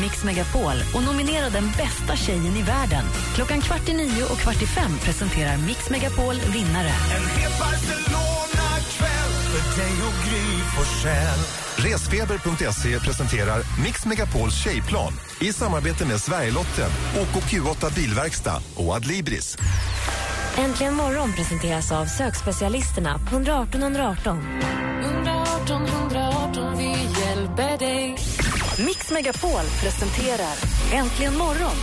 mixmegapol 0.01 0.77
och 0.95 1.03
nominera 1.03 1.51
den 1.51 1.71
bästa 1.77 2.17
tjejen 2.17 2.57
i 2.57 2.63
världen. 2.63 3.05
Klockan 3.35 3.61
kvart 3.61 3.89
i 3.89 3.93
nio 3.93 4.25
och 4.25 4.39
kvart 4.39 4.63
i 4.63 4.67
fem 4.67 4.99
presenterar 5.05 5.57
Mix 5.57 5.91
Megapol 5.91 6.35
vinnare. 6.35 6.89
En 6.89 7.27
het 7.41 7.59
Barcelona-kväll 7.59 9.33
för 9.51 9.81
dig 9.81 9.93
och 10.07 10.29
Gry 10.29 10.61
Forssell. 10.77 11.41
Resfeber.se 11.77 13.01
presenterar 13.01 13.63
Mix 13.85 14.07
Megapols 14.07 14.55
tjejplan 14.65 15.13
i 15.41 15.53
samarbete 15.53 16.07
med 16.07 16.21
Sverigelotten, 16.21 16.91
OKQ8 17.15 17.95
Bilverkstad 17.95 18.63
och 18.77 18.95
Adlibris. 18.95 19.57
Äntligen 20.61 20.95
morgon 20.95 21.33
presenteras 21.33 21.93
av 21.93 22.07
sökspecialisterna 22.07 23.19
på 23.19 23.35
118 23.35 23.83
118. 23.83 24.38
118 25.02 25.87
118, 25.87 26.79
vi 26.79 26.90
hjälper 27.21 27.79
dig. 27.79 28.17
Mix 28.87 29.11
Megapol 29.11 29.64
presenterar 29.83 30.55
Äntligen 30.93 31.38
morgon. 31.38 31.76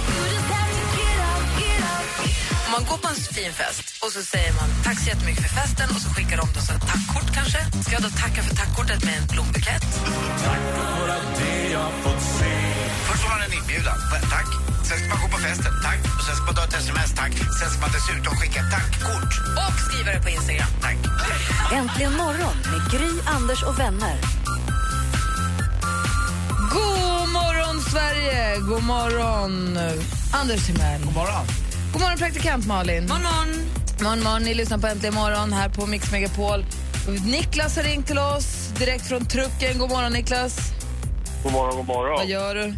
Om 2.66 2.72
man 2.72 2.84
går 2.90 2.98
på 2.98 3.08
en 3.08 3.16
fin 3.16 3.54
fest 3.54 4.04
och 4.04 4.12
så 4.12 4.22
säger 4.22 4.54
man 4.54 4.70
tack 4.84 5.00
så 5.00 5.10
jättemycket 5.10 5.44
för 5.44 5.54
festen 5.62 5.90
och 5.96 6.02
så 6.02 6.10
skickar 6.10 6.38
de 6.38 6.48
då 6.56 6.60
så 6.68 6.74
ett 6.74 6.88
tackkort 6.94 7.30
kanske. 7.34 7.60
Ska 7.84 7.92
jag 7.94 8.04
då 8.04 8.10
tacka 8.10 8.42
för 8.48 8.56
tackkortet 8.56 9.04
med 9.06 9.14
en 9.22 9.28
blombukett? 9.34 9.86
Tack 10.46 10.64
för 10.98 11.10
allt 11.16 11.32
det 11.40 11.72
jag 11.72 11.92
fått 12.04 12.24
se. 12.40 12.54
Först 13.08 13.22
får 13.24 13.30
man 13.30 13.42
en 13.42 13.54
inbjudan, 13.60 13.98
tack. 14.36 14.67
Sen 14.90 14.98
ska 15.00 15.08
man 15.10 15.22
gå 15.22 15.28
på 15.28 15.38
festen, 15.38 15.74
tack. 15.84 16.00
Och 16.18 16.24
sen 16.26 16.36
ska 16.36 16.46
man 16.46 16.56
ta 16.56 16.64
ett 16.64 16.74
sms, 16.74 17.14
tack. 17.16 17.34
Sen 17.60 17.70
ska 17.70 17.80
man 17.82 17.92
dessutom 17.98 18.34
skicka 18.40 18.60
ett 18.60 18.72
tackkort. 18.72 19.34
Och 19.62 19.74
skriva 19.86 20.12
det 20.12 20.22
på 20.22 20.30
Instagram. 20.30 20.72
Tack. 20.82 20.98
Äntligen 21.74 22.14
morgon 22.14 22.56
med 22.72 22.82
Gry, 22.92 23.12
Anders 23.26 23.64
och 23.64 23.80
vänner. 23.80 24.16
God 26.74 27.30
morgon, 27.40 27.82
Sverige! 27.82 28.58
God 28.60 28.84
morgon, 28.84 29.78
Anders 30.34 30.66
Timell. 30.66 31.02
God 31.04 31.14
morgon. 31.14 31.46
God 31.94 32.02
morgon, 32.02 32.18
praktikant 32.18 32.68
Malin. 32.68 33.08
Morgon, 33.08 33.24
morgon. 33.24 33.48
morgon, 34.02 34.24
morgon. 34.24 34.44
Ni 34.44 34.54
lyssnar 34.54 34.78
på 34.78 34.88
Äntligen 34.88 35.16
morgon 35.16 35.54
här 35.54 35.70
på 35.70 35.86
Mix 35.86 36.12
Megapol. 36.12 36.66
Niklas 37.26 37.76
har 37.76 37.84
ringt 37.84 38.08
till 38.08 38.18
oss 38.20 38.68
direkt 38.80 39.08
från 39.08 39.26
trucken. 39.26 39.78
God 39.78 39.90
morgon, 39.90 40.12
Niklas. 40.14 40.58
God 41.44 41.52
morgon, 41.52 41.76
god 41.78 41.88
morgon. 41.88 42.16
Vad 42.18 42.28
gör 42.28 42.56
du? 42.56 42.74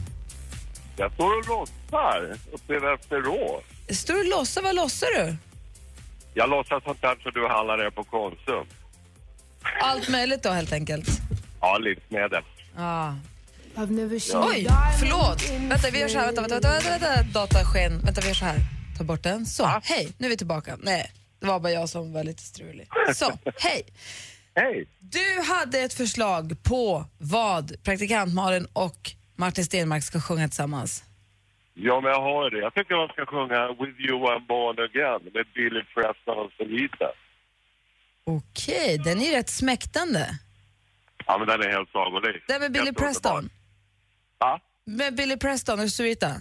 Jag 0.98 1.14
står 1.14 1.40
och 1.40 1.70
lossar 1.92 2.38
uppe 2.52 2.74
i 2.74 2.80
Västerås. 2.80 3.64
Står 3.90 4.14
du 4.14 4.20
och 4.20 4.40
lossar? 4.40 4.62
Vad 4.62 4.76
lossar 4.76 5.08
du? 5.18 5.36
Jag 6.34 6.50
låtsas 6.50 6.84
sånt 6.84 7.02
där 7.02 7.16
så 7.24 7.30
du 7.30 7.48
handlar 7.48 7.78
det 7.78 7.92
på 7.92 8.04
Konsum. 8.04 8.68
Allt 9.82 10.10
möjligt 10.10 10.44
då, 10.44 10.50
helt 10.50 10.74
enkelt. 10.74 11.08
Ja, 11.62 11.78
livsmedel. 11.78 12.44
Ah. 12.78 13.14
Oj, 13.76 14.68
förlåt. 15.00 15.50
Vänta, 15.70 15.90
vi 15.92 16.00
gör 16.00 16.08
så 16.08 16.18
här. 16.20 16.26
Vänta, 16.26 16.42
vänta, 16.42 16.70
vänta, 16.70 16.90
vänta, 16.90 17.10
vänta. 17.16 17.40
datasken. 17.40 18.00
Vänta, 18.04 18.22
vi 18.22 18.28
gör 18.28 18.34
så 18.34 18.46
här. 18.46 18.60
Ta 18.98 19.04
bort 19.04 19.24
den. 19.24 19.46
Så, 19.46 19.66
hej, 19.84 20.12
nu 20.18 20.26
är 20.28 20.30
vi 20.30 20.38
tillbaka. 20.38 20.78
Nej, 20.82 21.12
det 21.40 21.48
var 21.48 21.60
bara 21.60 21.72
jag 21.74 21.90
som 21.90 22.14
var 22.14 22.24
lite 22.24 22.44
strulig. 22.44 22.88
Så, 23.16 23.32
hej. 23.60 23.84
Hej. 24.56 24.88
Du 25.00 25.42
hade 25.48 25.80
ett 25.80 25.94
förslag 25.94 26.64
på 26.64 27.06
vad 27.18 27.84
praktikant 27.84 28.34
Malin 28.34 28.68
och 28.74 29.12
Martin 29.36 29.66
Stenmark 29.66 30.04
ska 30.04 30.22
sjunga 30.22 30.48
tillsammans. 30.48 31.04
Ja, 31.82 32.02
men 32.02 32.12
jag 32.12 32.22
har 32.22 32.50
det. 32.52 32.58
Jag 32.60 32.74
tycker 32.74 32.96
man 32.96 33.08
ska 33.08 33.26
sjunga 33.26 33.68
With 33.68 34.00
You 34.08 34.18
I'm 34.32 34.48
Born 34.48 34.76
Again 34.80 35.22
med 35.34 35.46
Billy 35.56 35.84
Preston 35.94 36.38
och 36.46 36.52
Solita. 36.58 37.06
Okej, 38.24 38.98
den 38.98 39.22
är 39.22 39.26
ju 39.26 39.32
rätt 39.32 39.50
smäktande. 39.50 40.30
Ja, 41.26 41.38
men 41.38 41.48
den 41.48 41.62
är 41.62 41.70
helt 41.72 41.90
sagolik. 41.92 42.44
Den 42.48 42.62
med 42.62 42.72
Billy 42.72 42.86
Helt 42.86 42.98
underbar. 42.98 43.08
Preston. 43.08 43.50
Va? 44.40 44.60
Med 44.86 45.16
Billy 45.16 45.38
Preston 45.38 45.80
och 45.80 45.90
Sarita. 45.90 46.32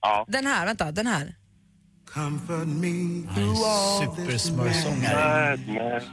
Ja. 0.00 0.24
Den 0.28 0.46
här, 0.46 0.66
vänta, 0.66 0.92
den 0.92 1.06
här. 1.06 1.34
Comfort 2.14 2.66
me 2.66 3.22
through 3.34 3.60
all 3.66 4.16
this 4.16 4.42
Supersmörsångare. 4.42 5.56
Madness. 5.56 6.04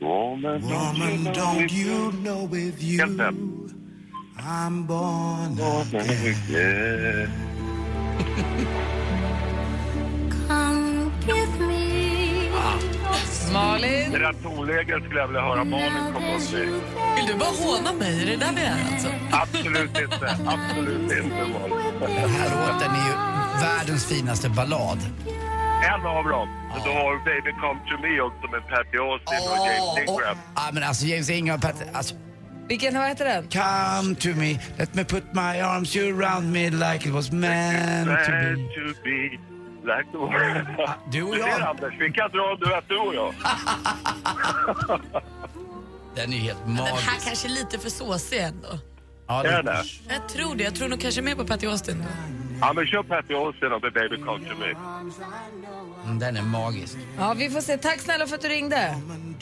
Woman, 0.00 0.60
Woman, 0.62 1.34
don't 1.34 1.72
you 1.72 2.12
know 2.12 2.50
with 2.50 2.84
you 2.84 2.98
Helt 3.00 3.20
rätt. 3.20 3.34
I'm 4.40 4.86
born 4.86 5.56
Born 5.56 6.00
again. 6.00 7.57
Malin? 13.52 14.12
Tonläget 14.42 15.04
skulle 15.04 15.20
jag 15.20 15.26
vilja 15.26 15.42
höra 15.42 15.64
Malin 15.64 16.12
komma 16.14 16.34
upp 16.36 16.52
i. 16.52 16.64
Vill 17.16 17.26
du 17.26 17.34
bara 17.38 17.48
håna 17.48 17.92
mig? 17.92 18.22
Är 18.22 18.26
det 18.26 18.36
där 18.36 18.52
vi 18.56 18.62
är 18.62 18.92
alltså? 18.92 19.08
Absolut 19.32 19.98
inte. 19.98 20.38
Absolut 20.46 21.02
inte, 21.02 21.36
Malin. 21.36 21.76
Den 22.00 22.30
här 22.30 22.50
låten 22.50 22.90
är 22.90 23.08
ju 23.08 23.14
världens 23.62 24.06
finaste 24.06 24.48
ballad. 24.48 24.98
En 25.82 26.06
av 26.06 26.24
dem. 26.24 26.48
Har 26.70 27.12
du 27.12 27.18
Baby 27.24 27.52
Come 27.60 27.80
To 27.88 28.02
Me 28.02 28.20
också 28.20 28.50
med 28.52 28.62
Patty 28.68 28.98
Austin 28.98 29.50
och 29.50 29.66
James 29.66 30.08
Ingram. 30.08 30.36
Ja, 30.56 30.62
men 30.72 30.82
alltså 30.82 31.06
James 31.06 31.30
Ingram 31.30 31.56
och 31.56 31.62
Pat... 31.62 31.82
Alltså, 31.92 32.14
Vilken, 32.68 32.94
vad 32.94 33.08
heter 33.08 33.24
den? 33.24 33.48
Come 33.48 34.14
to 34.14 34.28
me, 34.28 34.58
let 34.78 34.94
me 34.94 35.04
put 35.04 35.24
my 35.32 35.60
arms 35.62 35.96
around 35.96 36.52
me 36.52 36.70
like 36.70 37.08
it 37.08 37.14
was 37.14 37.32
meant 37.32 38.06
to 38.26 38.32
be. 38.32 38.56
To 38.74 38.94
be 39.04 39.38
like. 39.84 40.06
Du 41.12 41.22
och 41.22 41.34
Du 41.34 41.42
ser 41.42 41.48
jag, 41.48 41.60
Anders, 41.60 41.94
vi 42.00 42.12
kan 42.12 42.30
dra 42.30 42.52
en 42.52 42.58
duett 42.60 42.84
du 42.88 42.96
och 42.96 43.14
jag. 43.14 43.34
den 46.14 46.32
är 46.32 46.38
helt 46.38 46.58
Den 46.66 46.76
här 46.76 46.90
magisk. 46.92 47.24
kanske 47.26 47.48
är 47.48 47.50
lite 47.50 47.78
för 47.78 47.90
såsig 47.90 48.38
ändå. 48.38 48.68
Ja, 49.26 49.44
Är 49.44 49.62
det? 49.62 49.82
Jag 50.08 50.28
tror 50.28 50.54
det. 50.54 50.64
Jag 50.64 50.74
tror 50.74 50.88
nog 50.88 51.00
kanske 51.00 51.22
mer 51.22 51.34
på 51.34 51.44
Patty 51.46 51.66
Austin. 51.66 52.04
Ja, 52.60 52.72
men 52.72 52.86
kör 52.86 53.02
Patty 53.02 53.34
Austin 53.34 53.72
och 53.72 53.82
med 53.82 53.92
Baby 53.92 54.16
Come 54.16 54.44
To 54.48 54.54
Me. 54.60 54.66
Mm, 56.04 56.18
Den 56.18 56.36
är 56.36 56.42
magisk. 56.42 56.96
Ja, 57.18 57.34
vi 57.34 57.50
får 57.50 57.60
se. 57.60 57.76
Tack 57.78 58.00
snälla 58.00 58.26
för 58.26 58.34
att 58.34 58.42
du 58.42 58.48
ringde. 58.48 58.94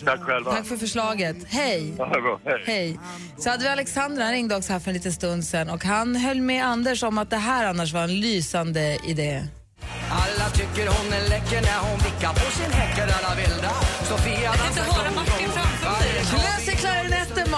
Tack 0.05 0.21
själva. 0.21 0.53
Tack 0.53 0.67
för 0.67 0.77
förslaget. 0.77 1.37
Hej. 1.49 1.95
Ja, 1.99 2.07
bra. 2.09 2.41
Hej. 2.45 2.63
Hej. 2.67 2.99
Så 3.39 3.51
hade 3.51 3.63
vi 3.63 3.69
Alexandra, 3.69 4.25
han 4.25 4.33
ringde 4.33 4.57
också 4.57 4.73
här 4.73 4.81
för 4.81 4.91
en 4.91 4.95
liten 4.95 5.13
stund 5.13 5.45
sedan 5.45 5.71
och 5.71 5.85
han 5.85 6.17
höll 6.17 6.41
med 6.41 6.65
Anders 6.67 7.03
om 7.03 7.19
att 7.19 7.31
det 7.31 7.37
här 7.37 7.67
annars 7.67 7.93
var 7.93 8.03
en 8.03 8.21
lysande 8.21 8.99
idé. 9.07 9.45
Alla 10.11 10.51
tycker 10.51 10.87
hon 10.87 11.13
är 11.13 11.29
läcker 11.29 11.61
när 11.63 11.79
hon 11.91 11.99
vickar 11.99 12.33
på 12.33 12.51
sin 12.51 12.73
häcker 12.73 13.03
alla 13.03 13.35
vilda 13.37 13.71
Sofia 14.03 14.53
kan 14.53 14.69
inte 14.69 14.81
höra 14.83 15.11
Martin 15.17 15.49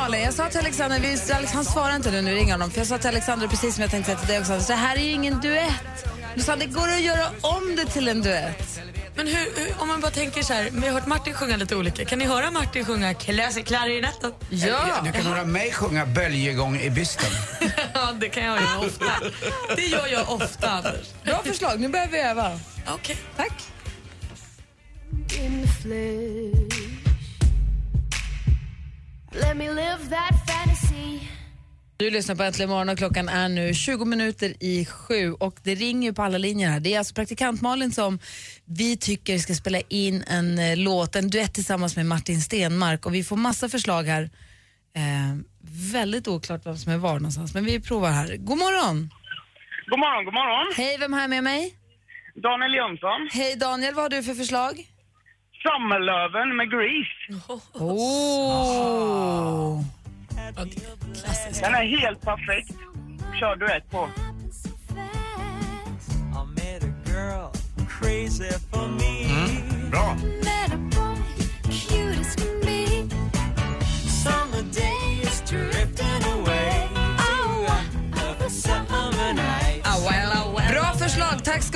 Malin. 0.09 0.25
Jag 0.25 0.35
sa 0.35 0.49
till 0.49 0.59
Alexander, 0.59 1.01
vi, 1.01 1.45
han 1.55 1.65
svarar 1.65 1.97
inte 1.97 2.11
nu 2.11 2.23
när 2.23 2.31
vi 2.31 2.37
ringer 2.37 2.53
honom, 2.53 2.71
för 2.71 2.79
jag 2.79 2.87
sa 2.87 2.99
till 2.99 3.09
Alexander 3.09 3.49
precis 3.49 3.75
som 3.75 3.83
jag 3.83 3.91
tänkte 3.91 4.11
säga 4.11 4.19
till 4.19 4.29
dig 4.29 4.41
också, 4.41 4.61
så 4.61 4.73
det 4.73 4.79
här 4.79 4.97
är 4.97 5.01
ju 5.01 5.11
ingen 5.11 5.41
duett. 5.41 6.07
Du 6.35 6.43
sa 6.43 6.57
det 6.57 6.67
går 6.67 6.89
att 6.89 7.01
göra 7.01 7.27
om 7.41 7.77
det 7.77 7.85
till 7.85 8.09
en 8.09 8.23
duett. 8.23 8.81
Men 9.17 9.27
hur, 9.27 9.35
hur, 9.35 9.75
om 9.79 9.89
man 9.89 10.01
bara 10.01 10.11
tänker 10.11 10.43
så 10.43 10.53
här, 10.53 10.69
vi 10.73 10.87
har 10.87 10.95
hört 10.95 11.07
Martin 11.07 11.35
sjunga 11.35 11.57
lite 11.57 11.77
olika. 11.77 12.05
Kan 12.05 12.19
ni 12.19 12.25
höra 12.25 12.51
Martin 12.51 12.85
sjunga 12.85 13.15
Klasse 13.15 13.63
klarinetten? 13.63 14.33
Eller, 14.51 15.05
Du 15.05 15.13
kan 15.13 15.27
höra 15.27 15.45
mig 15.45 15.73
sjunga 15.73 16.07
böljegång 16.07 16.81
i 16.81 16.91
bysten. 16.91 17.31
ja, 17.95 18.13
det 18.21 18.29
kan 18.29 18.45
jag 18.45 18.61
göra 18.61 18.79
ofta. 18.79 19.13
Det 19.77 19.87
gör 19.87 20.07
jag 20.07 20.31
ofta, 20.31 20.71
Anders. 20.71 21.07
Bra 21.25 21.43
förslag, 21.45 21.81
nu 21.81 21.89
börjar 21.89 22.09
vi 22.09 22.19
öva. 22.21 22.61
Okej. 22.87 23.17
Tack. 23.37 23.53
Du 31.97 32.11
lyssnar 32.11 32.35
på 32.35 32.43
Äntligen 32.43 32.71
morgon 32.71 32.89
och 32.89 32.99
klockan 32.99 33.29
är 33.29 33.49
nu 33.49 33.75
20 33.75 34.05
minuter 34.05 34.55
i 34.61 34.87
sju 34.87 35.33
och 35.33 35.55
det 35.63 35.75
ringer 35.75 36.13
på 36.13 36.23
alla 36.23 36.39
linjer 36.39 36.69
här. 36.71 36.81
Det 36.81 36.95
är 36.95 36.99
alltså 36.99 37.15
praktikant 37.15 37.61
Malin 37.63 37.93
som 37.93 38.19
vi 38.65 38.97
tycker 38.97 39.39
ska 39.39 39.55
spela 39.55 39.81
in 39.89 40.25
en 40.27 40.59
eh, 40.59 40.77
låt, 40.77 41.17
en 41.17 41.31
duett 41.31 41.55
tillsammans 41.55 41.97
med 41.97 42.07
Martin 42.07 42.41
Stenmark 42.41 43.07
och 43.07 43.15
vi 43.15 43.25
får 43.25 43.37
massa 43.37 43.69
förslag 43.69 44.03
här. 44.03 44.23
Eh, 44.97 45.37
väldigt 45.93 46.29
oklart 46.29 46.67
vem 46.67 46.77
som 46.77 46.93
är 46.93 46.97
var 46.99 47.15
någonstans, 47.15 47.55
men 47.55 47.65
vi 47.65 47.81
provar 47.81 48.11
här. 48.11 48.37
God 48.37 48.59
morgon! 48.59 49.11
God 49.91 49.99
morgon, 49.99 50.25
god 50.25 50.35
morgon. 50.35 50.73
Hej, 50.77 50.99
vem 50.99 51.13
har 51.13 51.21
jag 51.21 51.31
med 51.31 51.45
mig? 51.45 51.75
Daniel 52.35 52.75
Jönsson. 52.75 53.29
Hej 53.33 53.57
Daniel, 53.57 53.95
vad 53.95 54.05
har 54.05 54.11
du 54.11 54.23
för 54.23 54.35
förslag? 54.35 54.87
Sommarlöven 55.63 56.57
med 56.57 56.71
Grease. 56.71 57.43
Oh. 57.75 59.83
Den 61.61 61.75
är 61.75 61.99
helt 61.99 62.23
perfekt. 62.23 62.73
Kör 63.41 63.57
duett 63.57 63.91
på. 63.91 64.09
Mm. 69.29 69.91
Bra 69.91 70.17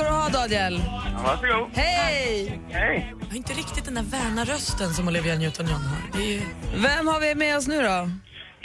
ska 0.03 0.11
du 0.11 0.17
ha 0.17 0.29
Daniel. 0.29 0.81
Varsågod. 1.25 1.71
Hej! 1.75 2.61
Hej. 2.71 3.15
Jag 3.21 3.27
har 3.27 3.37
inte 3.37 3.53
riktigt 3.53 3.85
den 3.85 3.95
där 3.95 4.03
väna 4.03 4.45
rösten 4.45 4.91
som 4.97 5.09
Olivia 5.09 5.35
Newton-John 5.35 5.85
har. 5.91 6.03
Det 6.17 6.37
är. 6.37 6.43
Vem 6.87 7.07
har 7.07 7.21
vi 7.21 7.35
med 7.35 7.57
oss 7.57 7.69
nu 7.69 7.79
då? 7.83 7.99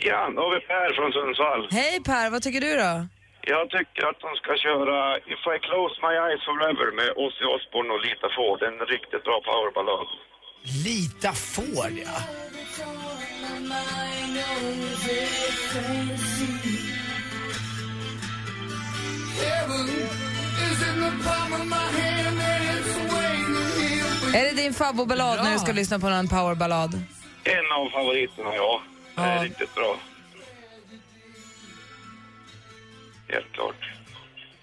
Ja, 0.10 0.20
då 0.36 0.42
har 0.42 0.52
vi 0.56 0.60
Per 0.72 0.90
från 0.98 1.12
Sundsvall. 1.18 1.68
Hej 1.72 2.04
Per, 2.10 2.30
vad 2.30 2.42
tycker 2.42 2.62
du 2.62 2.74
då? 2.86 2.94
Jag 3.54 3.70
tycker 3.76 4.02
att 4.10 4.20
de 4.26 4.30
ska 4.42 4.52
köra 4.68 5.18
If 5.34 5.44
I 5.56 5.58
close 5.68 5.96
my 6.06 6.14
eyes 6.26 6.44
forever 6.50 6.88
med 7.00 7.10
Ozzy 7.24 7.46
Osbourne 7.54 7.90
och 7.94 8.02
Lita 8.06 8.30
Ford. 8.38 8.60
En 8.70 8.80
riktigt 8.94 9.24
bra 9.28 9.38
powerballad. 9.50 10.08
Lita 10.86 11.32
Ford, 11.34 11.96
ja. 12.06 12.18
Är 24.34 24.44
det 24.50 24.62
din 24.62 24.74
favoritballad 24.74 25.44
när 25.44 25.54
du 25.54 25.60
ska 25.60 25.72
lyssna 25.72 26.00
på 26.00 26.08
en 26.08 26.28
powerballad? 26.28 26.94
En 27.44 27.72
av 27.72 27.90
favoriterna, 27.90 28.56
ja. 28.56 28.82
Det 29.16 29.22
är 29.22 29.36
Ja. 29.36 29.44
riktigt 29.44 29.76
bra. 29.76 29.98
Helt 33.30 33.52
klart. 33.52 33.76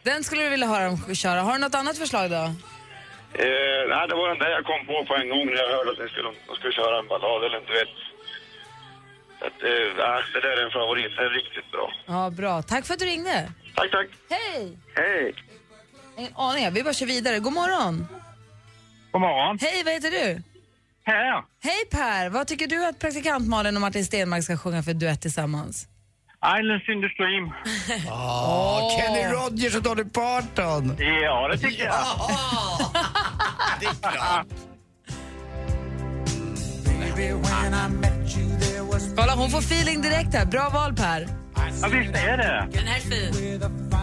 Den 0.02 0.24
skulle 0.24 0.42
du 0.42 0.48
vilja 0.48 0.66
höra 0.66 0.84
dem 0.84 1.14
köra. 1.14 1.40
Har 1.40 1.52
du 1.52 1.58
något 1.58 1.74
annat 1.74 1.98
förslag 1.98 2.30
då? 2.30 2.36
Eh, 2.36 3.82
nej, 3.92 4.08
det 4.08 4.14
var 4.14 4.28
den 4.28 4.38
där 4.38 4.50
jag 4.50 4.64
kom 4.64 4.86
på 4.86 5.04
på 5.04 5.14
en 5.16 5.28
gång 5.28 5.46
när 5.46 5.52
jag 5.62 5.68
hörde 5.76 5.90
att 5.90 5.96
de 5.98 6.08
skulle, 6.08 6.28
de 6.48 6.56
skulle 6.56 6.72
köra 6.72 6.98
en 6.98 7.08
ballad 7.08 7.44
eller 7.44 7.56
en 7.56 7.64
duett. 7.66 7.96
Att, 9.46 9.62
eh, 9.62 9.86
det 10.34 10.40
där 10.40 10.56
är 10.60 10.64
en 10.64 10.70
favorit. 10.70 11.12
Den 11.16 11.26
är 11.26 11.30
riktigt 11.30 11.70
bra. 11.72 11.92
Ja, 12.06 12.30
bra. 12.30 12.62
Tack 12.62 12.86
för 12.86 12.94
att 12.94 13.00
du 13.00 13.06
ringde. 13.06 13.52
Tack, 13.74 13.90
tack. 13.90 14.06
Hej! 14.30 14.78
Hej! 14.96 15.34
Ingen 16.18 16.32
aning, 16.36 16.72
vi 16.72 16.82
bara 16.82 16.94
kör 16.94 17.06
vidare. 17.06 17.38
God 17.38 17.52
morgon. 17.52 18.06
God 19.12 19.20
morgon. 19.20 19.58
Hej, 19.60 19.82
vad 19.84 19.92
heter 19.92 20.10
du? 20.10 20.42
Per. 21.04 21.44
Hej 21.62 21.84
Per, 21.90 22.28
vad 22.28 22.46
tycker 22.46 22.66
du 22.66 22.86
att 22.86 22.98
praktikant 22.98 23.48
Malin 23.48 23.76
och 23.76 23.80
Martin 23.80 24.04
Stenmark 24.04 24.44
ska 24.44 24.56
sjunga 24.56 24.82
för 24.82 24.94
duett 24.94 25.20
tillsammans? 25.20 25.88
Islands 26.60 26.88
in 26.88 27.00
the 27.02 27.08
stream. 27.08 27.52
Åh, 28.10 28.96
Kenny 28.96 29.24
Rogers 29.34 29.76
och 29.76 29.82
Dolly 29.82 30.04
Parton. 30.04 30.96
Ja, 30.98 31.48
det 31.48 31.58
tycker 31.58 31.84
jag. 31.84 31.94
det 33.80 33.86
är 33.86 34.12
klart. 34.12 34.46
Kolla, 39.16 39.34
hon 39.34 39.50
får 39.50 39.58
feeling 39.58 40.02
direkt 40.02 40.34
här. 40.34 40.46
Bra 40.46 40.68
val 40.72 40.94
Per. 40.94 41.28
Ja, 41.82 41.88
visst 41.88 42.14
är 42.14 42.36
det. 42.36 42.68
Den 42.72 42.86
här 42.86 42.96
är 42.96 43.00
fin. 43.00 43.93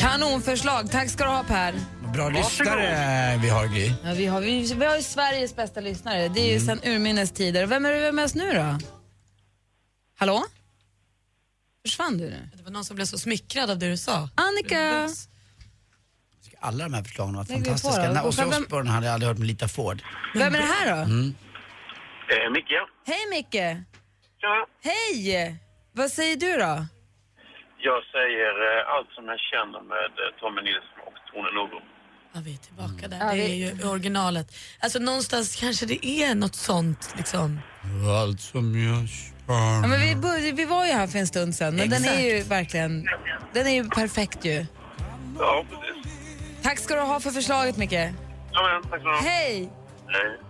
Kanonförslag. 0.00 0.90
Tack 0.90 1.10
ska 1.10 1.24
du 1.24 1.30
ha 1.30 1.44
Per. 1.44 1.74
Bra 2.12 2.28
lyssnare 2.28 3.38
vi 3.42 3.48
har, 3.48 3.66
Gry. 3.66 3.92
Ja, 4.04 4.14
vi, 4.14 4.26
har, 4.26 4.40
vi, 4.40 4.74
vi 4.74 4.84
har 4.84 4.96
ju 4.96 5.02
Sveriges 5.02 5.56
bästa 5.56 5.80
lyssnare. 5.80 6.28
Det 6.28 6.40
är 6.40 6.52
ju 6.52 6.60
sedan 6.60 6.80
urminnes 6.84 7.30
tider. 7.30 7.66
Vem 7.66 7.84
är 7.84 7.92
du 7.92 8.12
med 8.12 8.24
oss 8.24 8.34
nu 8.34 8.52
då? 8.52 8.78
Hallå? 10.16 10.44
Försvann 11.82 12.18
du 12.18 12.24
nu? 12.24 12.48
Det 12.56 12.62
var 12.62 12.70
någon 12.70 12.84
som 12.84 12.96
blev 12.96 13.06
så 13.06 13.18
smickrad 13.18 13.70
av 13.70 13.78
det 13.78 13.90
du 13.90 13.96
sa. 13.96 14.28
Annika! 14.34 15.08
Alla 16.68 16.84
de 16.84 16.94
här 16.94 17.02
förslagen 17.02 17.34
var 17.36 17.44
på 17.44 17.52
fantastiska. 17.52 18.02
Den 18.02 18.26
Ozzy 18.26 18.42
Och 18.42 18.52
vem- 18.52 18.62
Osbourne 18.62 18.90
hade 18.90 19.06
jag 19.06 19.14
aldrig 19.14 19.28
hört 19.28 19.38
med 19.38 19.46
Lita 19.46 19.68
Ford. 19.68 20.02
Vem 20.34 20.54
är 20.54 20.58
det 20.58 20.64
här 20.76 20.86
då? 20.96 21.02
Mm. 21.02 21.34
Eh, 22.32 22.50
Micke. 22.52 22.72
Hej 23.06 23.22
Micke! 23.30 23.64
Ja. 24.40 24.66
Hej! 24.82 25.56
Vad 25.92 26.10
säger 26.10 26.36
du 26.36 26.52
då? 26.56 26.74
Jag 27.88 28.00
säger 28.16 28.52
eh, 28.68 28.94
allt 28.94 29.10
som 29.16 29.24
jag 29.32 29.40
känner 29.52 29.80
med 29.94 30.10
eh, 30.22 30.30
Tommy 30.40 30.60
Nilsson 30.66 30.98
och 31.08 31.16
Tone 31.32 31.50
Nordblom. 31.56 31.82
Ja, 32.34 32.40
vi 32.44 32.52
är 32.54 32.58
tillbaka 32.58 33.08
där. 33.08 33.36
Det 33.36 33.42
är 33.42 33.54
ju 33.54 33.88
originalet. 33.88 34.46
Alltså 34.80 34.98
någonstans 34.98 35.56
kanske 35.56 35.86
det 35.86 36.06
är 36.06 36.34
något 36.34 36.54
sånt 36.54 37.14
liksom. 37.16 37.60
Allt 38.22 38.40
som 38.40 38.64
jag 38.84 39.08
Ja, 39.46 39.86
men 39.86 40.00
vi, 40.00 40.16
började, 40.16 40.52
vi 40.52 40.64
var 40.64 40.86
ju 40.86 40.92
här 40.92 41.06
för 41.06 41.18
en 41.18 41.26
stund 41.26 41.54
sedan, 41.54 41.76
men 41.76 41.90
den 41.90 42.04
är 42.04 42.20
ju 42.20 42.42
verkligen 42.42 43.08
den 43.52 43.66
är 43.66 43.74
ju 43.74 43.88
perfekt 43.88 44.44
ju. 44.44 44.66
Ja, 45.38 45.64
precis. 45.70 45.93
Tack 46.64 46.78
ska 46.78 46.94
du 46.94 47.00
ha 47.00 47.20
för 47.20 47.30
förslaget 47.30 47.76
Micke. 47.76 47.92
Ja, 47.92 48.10
men, 48.52 48.90
tack 48.90 49.02
så 49.02 49.08
mycket. 49.08 49.24
Hej! 49.24 49.70
Hej. 50.06 50.40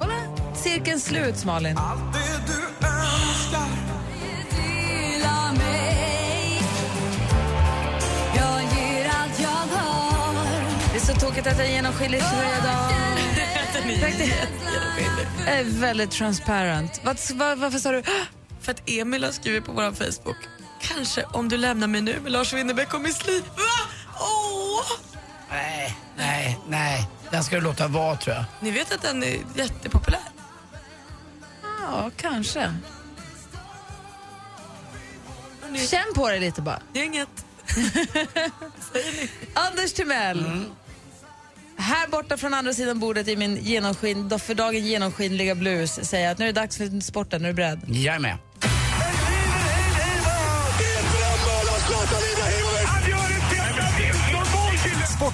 Kolla, 0.00 0.14
cirkeln 0.54 1.00
slut 1.00 1.44
Malin. 1.44 1.74
Det 10.92 10.96
är 10.96 11.00
så 11.00 11.12
tråkigt 11.14 11.46
att 11.46 11.58
jag 11.58 11.66
är 11.66 11.72
genomskinlig 11.72 12.20
tröja 12.20 12.58
idag. 12.58 12.90
Jag 15.46 15.58
är 15.58 15.80
väldigt 15.80 16.10
transparent. 16.10 17.00
Vad, 17.04 17.18
vad, 17.34 17.58
varför 17.58 17.78
sa 17.78 17.92
du? 17.92 18.02
För 18.60 18.72
att 18.72 18.90
Emil 18.90 19.24
har 19.24 19.32
skrivit 19.32 19.64
på 19.64 19.72
vår 19.72 19.92
Facebook. 19.92 20.36
Kanske 20.80 21.24
om 21.32 21.48
du 21.48 21.56
lämnar 21.56 21.86
mig 21.86 22.00
nu 22.00 22.20
med 22.20 22.32
Lars 22.32 22.52
Winnerbäck 22.52 22.94
och 22.94 23.00
Miss 23.00 23.26
Li. 23.26 23.42
Nej, 25.54 25.96
nej, 26.16 26.58
nej. 26.68 27.08
Den 27.30 27.44
ska 27.44 27.56
du 27.56 27.62
låta 27.62 27.88
vara 27.88 28.16
tror 28.16 28.36
jag. 28.36 28.44
Ni 28.60 28.70
vet 28.70 28.94
att 28.94 29.02
den 29.02 29.22
är 29.22 29.38
jättepopulär. 29.56 30.20
Ja, 31.62 32.10
kanske. 32.16 32.74
Känn 35.90 36.14
på 36.14 36.28
det 36.30 36.38
lite 36.40 36.62
bara. 36.62 36.80
Inget. 36.94 37.28
Anders 39.54 39.92
Timell. 39.92 40.64
Här 41.76 42.08
borta 42.08 42.36
från 42.36 42.54
andra 42.54 42.72
sidan 42.72 43.00
bordet 43.00 43.28
i 43.28 43.36
min 43.36 43.56
genomskin, 43.56 44.38
för 44.38 44.54
dagen 44.54 44.84
genomskinliga 44.86 45.54
blus 45.54 46.00
säger 46.02 46.24
jag 46.24 46.32
att 46.32 46.38
nu 46.38 46.44
är 46.44 46.52
det 46.52 46.60
dags 46.60 46.76
för 46.76 47.00
sporten. 47.00 47.44
Är 47.44 47.48
du 47.48 47.54
beredd? 47.54 47.80
Jag 47.86 48.14
är 48.14 48.18
med. 48.18 48.38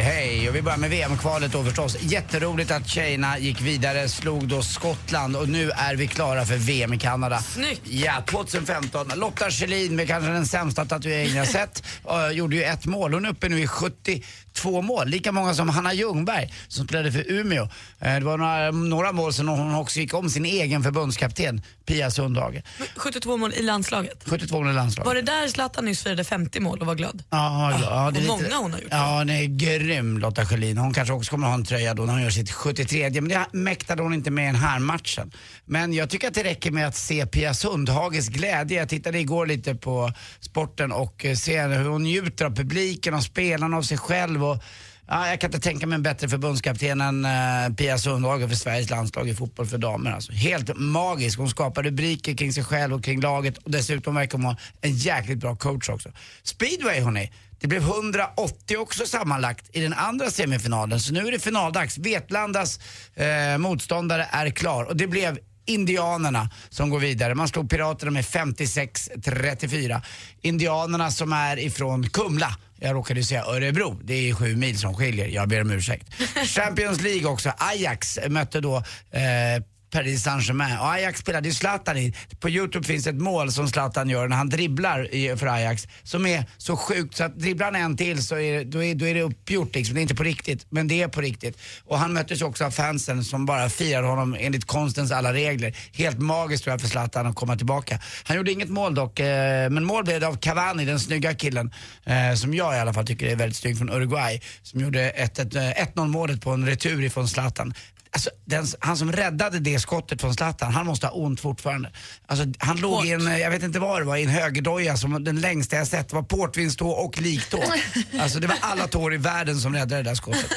hej. 0.00 0.48
Och 0.48 0.56
vi 0.56 0.62
börjar 0.62 0.78
med 0.78 0.90
VM-kvalet 0.90 1.52
då 1.52 1.64
förstås. 1.64 1.96
Jätteroligt 2.00 2.70
att 2.70 2.88
tjejerna 2.88 3.38
gick 3.38 3.60
vidare, 3.60 4.08
slog 4.08 4.48
då 4.48 4.62
Skottland 4.62 5.36
och 5.36 5.48
nu 5.48 5.70
är 5.70 5.96
vi 5.96 6.06
klara 6.06 6.44
för 6.44 6.56
VM 6.56 6.92
i 6.92 6.98
Kanada. 6.98 7.38
Snyggt! 7.38 7.82
Ja, 7.84 8.22
2015. 8.30 9.12
Lotta 9.16 9.50
Schelin 9.50 9.96
med 9.96 10.08
kanske 10.08 10.30
den 10.30 10.46
sämsta 10.46 10.84
tatueringen 10.84 11.36
jag 11.36 11.48
sett, 11.48 11.82
uh, 12.10 12.30
gjorde 12.36 12.56
ju 12.56 12.62
ett 12.62 12.86
mål. 12.86 13.14
Hon 13.14 13.24
är 13.24 13.30
uppe 13.30 13.48
nu 13.48 13.60
i 13.60 13.66
72 13.66 14.82
mål, 14.82 15.08
lika 15.08 15.32
många 15.32 15.54
som 15.54 15.68
Hanna 15.68 15.92
Ljungberg 15.94 16.54
som 16.68 16.86
spelade 16.86 17.12
för 17.12 17.30
Umeå. 17.30 17.62
Uh, 17.62 17.68
det 18.00 18.20
var 18.20 18.38
några, 18.38 18.70
några 18.70 19.12
mål 19.12 19.32
som 19.32 19.48
hon 19.48 19.74
också 19.74 20.00
gick 20.00 20.14
om 20.14 20.30
sin 20.30 20.44
egen 20.44 20.82
förbundskapten, 20.82 21.62
Pia 21.86 22.10
Sundhage. 22.10 22.62
72 22.96 23.36
mål 23.36 23.52
i 23.54 23.62
landslaget. 23.62 24.22
72 24.26 24.58
mål 24.60 24.70
i 24.70 24.74
landslaget. 24.74 25.06
Var 25.06 25.14
det 25.14 25.22
där 25.22 25.48
Zlatan 25.48 25.84
nyss 25.84 26.02
firade 26.02 26.24
50 26.24 26.60
mål 26.60 26.80
och 26.80 26.86
var 26.86 26.94
glad? 26.94 27.22
Ja, 27.30 27.78
ja, 27.82 28.10
det 28.10 28.18
är 28.18 28.20
lite- 28.20 28.26
många 28.26 28.56
hon 28.56 28.72
har 28.72 28.80
gjort. 28.80 28.88
Ja, 28.90 29.18
hon 29.18 29.30
är 29.30 29.42
grym 29.88 30.18
Lotta 30.18 30.46
Schelin. 30.46 30.78
Hon 30.78 30.94
kanske 30.94 31.14
också 31.14 31.30
kommer 31.30 31.46
att 31.46 31.50
ha 31.50 31.58
en 31.58 31.64
tröja 31.64 31.94
då 31.94 32.02
när 32.02 32.12
hon 32.12 32.22
gör 32.22 32.30
sitt 32.30 32.50
73 32.50 33.10
men 33.10 33.28
det 33.28 33.46
mäktade 33.52 34.02
hon 34.02 34.14
inte 34.14 34.30
med 34.30 34.44
i 34.44 34.46
den 34.46 34.56
här 34.56 34.78
matchen. 34.78 35.32
Men 35.64 35.92
jag 35.92 36.10
tycker 36.10 36.28
att 36.28 36.34
det 36.34 36.44
räcker 36.44 36.70
med 36.70 36.86
att 36.88 36.96
se 36.96 37.26
Pia 37.26 37.54
Sundhages 37.54 38.28
glädje. 38.28 38.78
Jag 38.78 38.88
tittade 38.88 39.18
igår 39.18 39.46
lite 39.46 39.74
på 39.74 40.12
sporten 40.40 40.92
och 40.92 41.24
eh, 41.24 41.34
ser 41.34 41.68
hur 41.68 41.88
hon 41.88 42.02
njuter 42.02 42.44
av 42.44 42.56
publiken, 42.56 43.14
och 43.14 43.22
spelarna, 43.22 43.76
av 43.76 43.82
sig 43.82 43.98
själv. 43.98 44.44
Och, 44.44 44.62
ja, 45.06 45.28
jag 45.28 45.40
kan 45.40 45.48
inte 45.48 45.60
tänka 45.60 45.86
mig 45.86 45.96
en 45.96 46.02
bättre 46.02 46.28
förbundskapten 46.28 47.00
än 47.00 47.24
eh, 47.24 47.74
Pia 47.76 47.98
Sundhage 47.98 48.48
för 48.48 48.56
Sveriges 48.56 48.90
landslag 48.90 49.28
i 49.28 49.34
fotboll 49.34 49.66
för 49.66 49.78
damer. 49.78 50.10
Alltså. 50.10 50.32
Helt 50.32 50.76
magisk. 50.76 51.38
Hon 51.38 51.50
skapar 51.50 51.82
rubriker 51.82 52.34
kring 52.34 52.52
sig 52.52 52.64
själv 52.64 52.94
och 52.94 53.04
kring 53.04 53.20
laget 53.20 53.58
och 53.58 53.70
dessutom 53.70 54.14
verkar 54.14 54.38
hon 54.38 54.44
vara 54.44 54.56
en 54.80 54.96
jäkligt 54.96 55.38
bra 55.38 55.56
coach 55.56 55.88
också. 55.88 56.08
Speedway 56.42 57.00
hörni. 57.00 57.30
Det 57.60 57.66
blev 57.66 57.82
180 57.82 58.76
också 58.76 59.06
sammanlagt 59.06 59.64
i 59.72 59.80
den 59.80 59.92
andra 59.92 60.30
semifinalen 60.30 61.00
så 61.00 61.12
nu 61.12 61.26
är 61.26 61.32
det 61.32 61.38
finaldags. 61.38 61.98
Vetlandas 61.98 62.80
eh, 63.14 63.58
motståndare 63.58 64.28
är 64.30 64.50
klar 64.50 64.84
och 64.84 64.96
det 64.96 65.06
blev 65.06 65.38
Indianerna 65.66 66.50
som 66.68 66.90
går 66.90 66.98
vidare. 66.98 67.34
Man 67.34 67.48
slog 67.48 67.70
Piraterna 67.70 68.10
med 68.10 68.24
56-34. 68.24 70.02
Indianerna 70.42 71.10
som 71.10 71.32
är 71.32 71.58
ifrån 71.58 72.08
Kumla. 72.08 72.56
Jag 72.80 72.94
råkade 72.94 73.22
säga 73.22 73.44
Örebro. 73.44 74.00
Det 74.04 74.30
är 74.30 74.34
sju 74.34 74.56
mil 74.56 74.78
som 74.78 74.94
skiljer. 74.94 75.26
Jag 75.26 75.48
ber 75.48 75.60
om 75.60 75.70
ursäkt. 75.70 76.14
Champions 76.46 77.00
League 77.00 77.30
också. 77.30 77.52
Ajax 77.58 78.18
mötte 78.28 78.60
då 78.60 78.76
eh, 78.76 79.62
Paris 79.90 80.22
Saint-Germain. 80.22 80.78
Och 80.78 80.92
Ajax 80.92 81.20
spelade 81.20 81.48
ju 81.48 81.54
Zlatan 81.54 81.96
i. 81.96 82.14
På 82.40 82.48
Youtube 82.50 82.86
finns 82.86 83.06
ett 83.06 83.14
mål 83.20 83.52
som 83.52 83.68
Zlatan 83.68 84.08
gör 84.10 84.28
när 84.28 84.36
han 84.36 84.48
dribblar 84.48 85.14
i, 85.14 85.36
för 85.36 85.46
Ajax 85.46 85.88
som 86.02 86.26
är 86.26 86.44
så 86.58 86.76
sjukt 86.76 87.16
så 87.16 87.24
att 87.24 87.38
dribblar 87.38 87.66
han 87.66 87.76
en 87.76 87.96
till 87.96 88.22
så 88.22 88.34
är, 88.38 88.58
det- 88.58 88.64
då 88.64 88.84
är, 88.84 88.94
då 88.94 89.06
är 89.06 89.14
det 89.14 89.22
uppgjort 89.22 89.74
liksom. 89.74 89.94
Det 89.94 90.00
är 90.00 90.02
inte 90.02 90.14
på 90.14 90.22
riktigt, 90.22 90.66
men 90.70 90.88
det 90.88 91.02
är 91.02 91.08
på 91.08 91.20
riktigt. 91.20 91.58
Och 91.84 91.98
han 91.98 92.12
möttes 92.12 92.42
också 92.42 92.64
av 92.64 92.70
fansen 92.70 93.24
som 93.24 93.46
bara 93.46 93.68
firar 93.70 94.02
honom 94.02 94.36
enligt 94.40 94.64
konstens 94.64 95.12
alla 95.12 95.32
regler. 95.32 95.76
Helt 95.92 96.18
magiskt 96.18 96.64
tror 96.64 96.72
jag 96.72 96.80
för 96.80 96.88
Zlatan 96.88 97.26
att 97.26 97.34
komma 97.34 97.56
tillbaka. 97.56 98.00
Han 98.24 98.36
gjorde 98.36 98.52
inget 98.52 98.68
mål 98.68 98.94
dock, 98.94 99.20
eh, 99.20 99.70
men 99.70 99.84
mål 99.84 100.04
blev 100.04 100.20
det 100.20 100.26
av 100.28 100.36
Cavani, 100.36 100.84
den 100.84 101.00
snygga 101.00 101.34
killen, 101.34 101.72
eh, 102.04 102.34
som 102.34 102.54
jag 102.54 102.76
i 102.76 102.78
alla 102.78 102.92
fall 102.92 103.06
tycker 103.06 103.26
är 103.26 103.36
väldigt 103.36 103.56
snygg 103.56 103.78
från 103.78 103.90
Uruguay, 103.90 104.40
som 104.62 104.80
gjorde 104.80 105.10
1-0 105.10 105.98
eh, 105.98 106.06
målet 106.06 106.40
på 106.40 106.50
en 106.50 106.66
retur 106.66 107.04
ifrån 107.04 107.28
Zlatan. 107.28 107.74
Alltså, 108.10 108.30
den, 108.44 108.66
han 108.80 108.96
som 108.96 109.12
räddade 109.12 109.58
det 109.58 109.78
skottet 109.80 110.20
från 110.20 110.34
Zlatan, 110.34 110.72
han 110.72 110.86
måste 110.86 111.06
ha 111.06 111.14
ont 111.14 111.40
fortfarande. 111.40 111.90
Alltså, 112.26 112.46
han 112.58 112.76
låg 112.76 113.06
i 113.06 113.12
en, 113.12 113.26
eh, 113.28 113.38
jag 113.38 113.50
vet 113.50 113.62
inte 113.62 113.78
vad 113.78 114.00
det 114.00 114.04
var, 114.04 114.16
i 114.16 114.22
en 114.22 114.28
högerdoja 114.28 114.96
som 114.96 115.24
den 115.24 115.40
längsta 115.40 115.76
jag 115.76 115.86
sett. 115.86 116.08
Det 116.08 116.16
var 116.16 116.22
portvinstå 116.22 116.88
och 116.88 117.20
liktå. 117.20 117.62
Alltså 118.20 118.40
det 118.40 118.46
var 118.46 118.56
alla 118.60 118.88
tår 118.88 119.14
i 119.14 119.16
världen 119.16 119.60
som 119.60 119.74
räddade 119.74 120.02
det 120.02 120.10
där 120.10 120.14
skottet. 120.14 120.52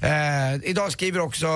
Eh, 0.00 0.70
idag 0.70 0.92
skriver 0.92 1.20
också 1.20 1.46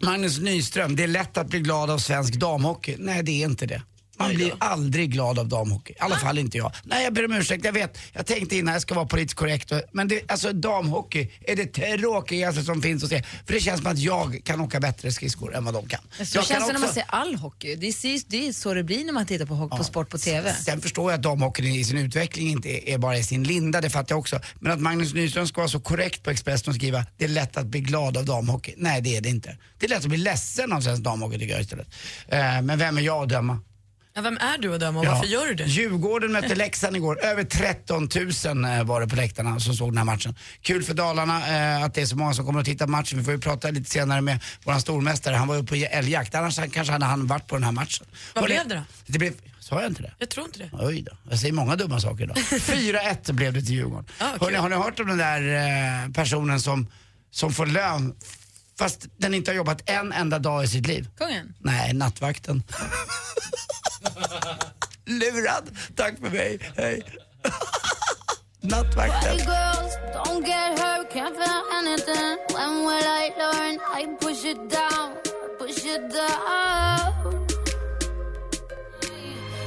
Magnus 0.00 0.40
Nyström, 0.40 0.96
det 0.96 1.02
är 1.02 1.08
lätt 1.08 1.38
att 1.38 1.48
bli 1.48 1.60
glad 1.60 1.90
av 1.90 1.98
svensk 1.98 2.34
damhockey. 2.34 2.96
Nej, 2.98 3.22
det 3.22 3.42
är 3.42 3.44
inte 3.44 3.66
det. 3.66 3.82
Man 4.18 4.34
blir 4.34 4.52
aldrig 4.60 5.10
glad 5.12 5.38
av 5.38 5.48
damhockey. 5.48 5.92
I 5.92 5.96
alla 5.98 6.16
fall 6.16 6.38
inte 6.38 6.58
jag. 6.58 6.72
Nej, 6.84 7.04
jag 7.04 7.12
ber 7.14 7.24
om 7.24 7.32
ursäkt. 7.32 7.64
Jag 7.64 7.72
vet, 7.72 7.98
jag 8.12 8.26
tänkte 8.26 8.56
innan 8.56 8.72
jag 8.72 8.82
ska 8.82 8.94
vara 8.94 9.06
politiskt 9.06 9.34
korrekt. 9.38 9.72
Men 9.92 10.08
det, 10.08 10.20
alltså 10.32 10.52
damhockey 10.52 11.28
är 11.40 11.56
det 11.56 11.66
tråkigaste 11.66 12.62
som 12.62 12.82
finns 12.82 13.04
att 13.04 13.10
se. 13.10 13.22
För 13.46 13.52
det 13.52 13.60
känns 13.60 13.82
som 13.82 13.90
att 13.92 13.98
jag 13.98 14.40
kan 14.44 14.60
åka 14.60 14.80
bättre 14.80 15.12
skridskor 15.12 15.54
än 15.54 15.64
vad 15.64 15.74
de 15.74 15.88
kan. 15.88 16.00
Så 16.16 16.20
Jag 16.20 16.28
känns 16.30 16.48
kan 16.48 16.60
det 16.60 16.66
när 16.66 16.72
man 16.72 16.82
också- 16.82 16.94
ser 16.94 17.04
all 17.08 17.34
hockey. 17.34 17.76
Det 17.76 17.86
är, 17.86 18.30
det 18.30 18.48
är 18.48 18.52
så 18.52 18.74
det 18.74 18.84
blir 18.84 19.04
när 19.04 19.12
man 19.12 19.26
tittar 19.26 19.46
på, 19.46 19.54
hockey, 19.54 19.76
på 19.76 19.84
sport 19.84 20.08
på 20.08 20.18
TV. 20.18 20.54
Sen 20.54 20.80
förstår 20.80 21.10
jag 21.12 21.18
att 21.18 21.22
damhockeyn 21.22 21.74
i 21.74 21.84
sin 21.84 21.98
utveckling 21.98 22.48
inte 22.50 22.68
är- 22.68 22.88
är 22.94 22.98
bara 22.98 23.18
i 23.18 23.22
sin 23.24 23.44
linda, 23.44 23.80
det 23.80 23.90
fattar 23.90 24.12
jag 24.14 24.18
också. 24.20 24.40
Men 24.60 24.72
att 24.72 24.80
Magnus 24.80 25.14
Nyström 25.14 25.46
ska 25.46 25.60
vara 25.60 25.68
så 25.68 25.80
korrekt 25.80 26.22
på 26.22 26.30
Expressen 26.30 26.68
och 26.68 26.74
skriva 26.74 27.04
det 27.16 27.24
är 27.24 27.28
lätt 27.28 27.56
att 27.56 27.66
bli 27.66 27.80
glad 27.80 28.16
av 28.16 28.24
damhockey. 28.24 28.74
Nej, 28.76 29.00
det 29.00 29.16
är 29.16 29.20
det 29.20 29.28
inte. 29.28 29.56
Det 29.78 29.86
är 29.86 29.90
lätt 29.90 29.98
att 29.98 30.04
bli 30.04 30.18
ledsen 30.18 30.72
av 30.72 30.80
svensk 30.80 31.02
damhockey 31.02 31.38
tycker 31.38 31.52
jag 31.52 31.60
istället. 31.62 31.88
Eh, 32.28 32.38
men 32.62 32.78
vem 32.78 32.98
är 32.98 33.02
jag 33.02 33.22
att 33.22 33.28
döma? 33.28 33.60
Ja, 34.16 34.22
vem 34.22 34.36
är 34.38 34.58
du 34.58 34.74
att 34.74 34.80
döma 34.80 34.98
och 35.00 35.04
Ja. 35.06 35.10
varför 35.14 35.26
gör 35.26 35.46
du 35.46 35.54
det? 35.54 35.64
Djurgården 35.64 36.32
mötte 36.32 36.54
Leksand 36.54 36.96
igår. 36.96 37.24
Över 37.24 37.44
13 37.44 38.08
000 38.44 38.64
eh, 38.78 38.84
var 38.84 39.00
det 39.00 39.08
på 39.08 39.16
läktarna 39.16 39.60
som 39.60 39.74
såg 39.74 39.90
den 39.90 39.98
här 39.98 40.04
matchen. 40.04 40.34
Kul 40.62 40.82
för 40.82 40.94
Dalarna 40.94 41.48
eh, 41.76 41.84
att 41.84 41.94
det 41.94 42.02
är 42.02 42.06
så 42.06 42.16
många 42.16 42.34
som 42.34 42.46
kommer 42.46 42.60
att 42.60 42.66
titta 42.66 42.84
på 42.84 42.90
matchen. 42.90 43.18
Vi 43.18 43.24
får 43.24 43.32
ju 43.34 43.40
prata 43.40 43.70
lite 43.70 43.90
senare 43.90 44.20
med 44.20 44.40
vår 44.64 44.78
stormästare. 44.78 45.34
Han 45.36 45.48
var 45.48 45.56
uppe 45.56 45.68
på 45.68 45.74
älgjakt. 45.90 46.34
Annars 46.34 46.56
kanske 46.72 46.92
hade 46.92 47.04
han 47.06 47.26
varit 47.26 47.46
på 47.46 47.54
den 47.56 47.64
här 47.64 47.72
matchen. 47.72 48.06
Vad 48.34 48.42
Var 48.42 48.48
blev 48.48 48.68
det 48.68 48.74
då? 48.74 48.82
Det 49.06 49.18
blev, 49.18 49.32
sa 49.60 49.80
jag 49.82 49.90
inte 49.90 50.02
det? 50.02 50.12
Jag 50.18 50.28
tror 50.30 50.46
inte 50.46 50.58
det. 50.58 50.70
Oj 50.72 51.02
då, 51.02 51.12
jag 51.30 51.38
säger 51.38 51.52
många 51.54 51.76
dumma 51.76 52.00
saker 52.00 52.24
idag. 52.24 52.36
4-1 52.50 53.32
blev 53.32 53.52
det 53.52 53.60
till 53.62 53.74
Djurgården. 53.74 54.06
Hörrni, 54.18 54.56
har 54.56 54.68
ni 54.68 54.76
hört 54.76 55.00
om 55.00 55.06
den 55.08 55.18
där 55.18 56.04
eh, 56.04 56.12
personen 56.12 56.60
som, 56.60 56.86
som 57.30 57.52
får 57.52 57.66
lön 57.66 58.14
fast 58.78 59.06
den 59.18 59.34
inte 59.34 59.50
har 59.50 59.56
jobbat 59.56 59.82
en 59.90 60.12
enda 60.12 60.38
dag 60.38 60.64
i 60.64 60.68
sitt 60.68 60.86
liv? 60.86 61.08
Kungen? 61.18 61.54
Nej, 61.58 61.92
nattvakten. 61.92 62.62
Lurad. 65.06 65.76
Tack 65.96 66.18
för 66.18 66.30
mig. 66.30 66.58
Hej. 66.76 67.02
Nattvakten. 68.60 69.20
Party 69.20 69.44
girls, 69.44 69.92
don't 70.14 70.44
get 70.46 70.78
hurt, 70.78 71.10
can't 71.12 71.36
feel 71.36 71.62
anything. 71.80 72.36
When 72.54 72.72
will 72.86 73.06
I 73.22 73.30
learn? 73.42 73.78
I 73.98 74.16
push 74.20 74.44
it 74.44 74.70
down, 74.70 75.08
push 75.58 75.84
it 75.84 76.02
down. 76.12 77.14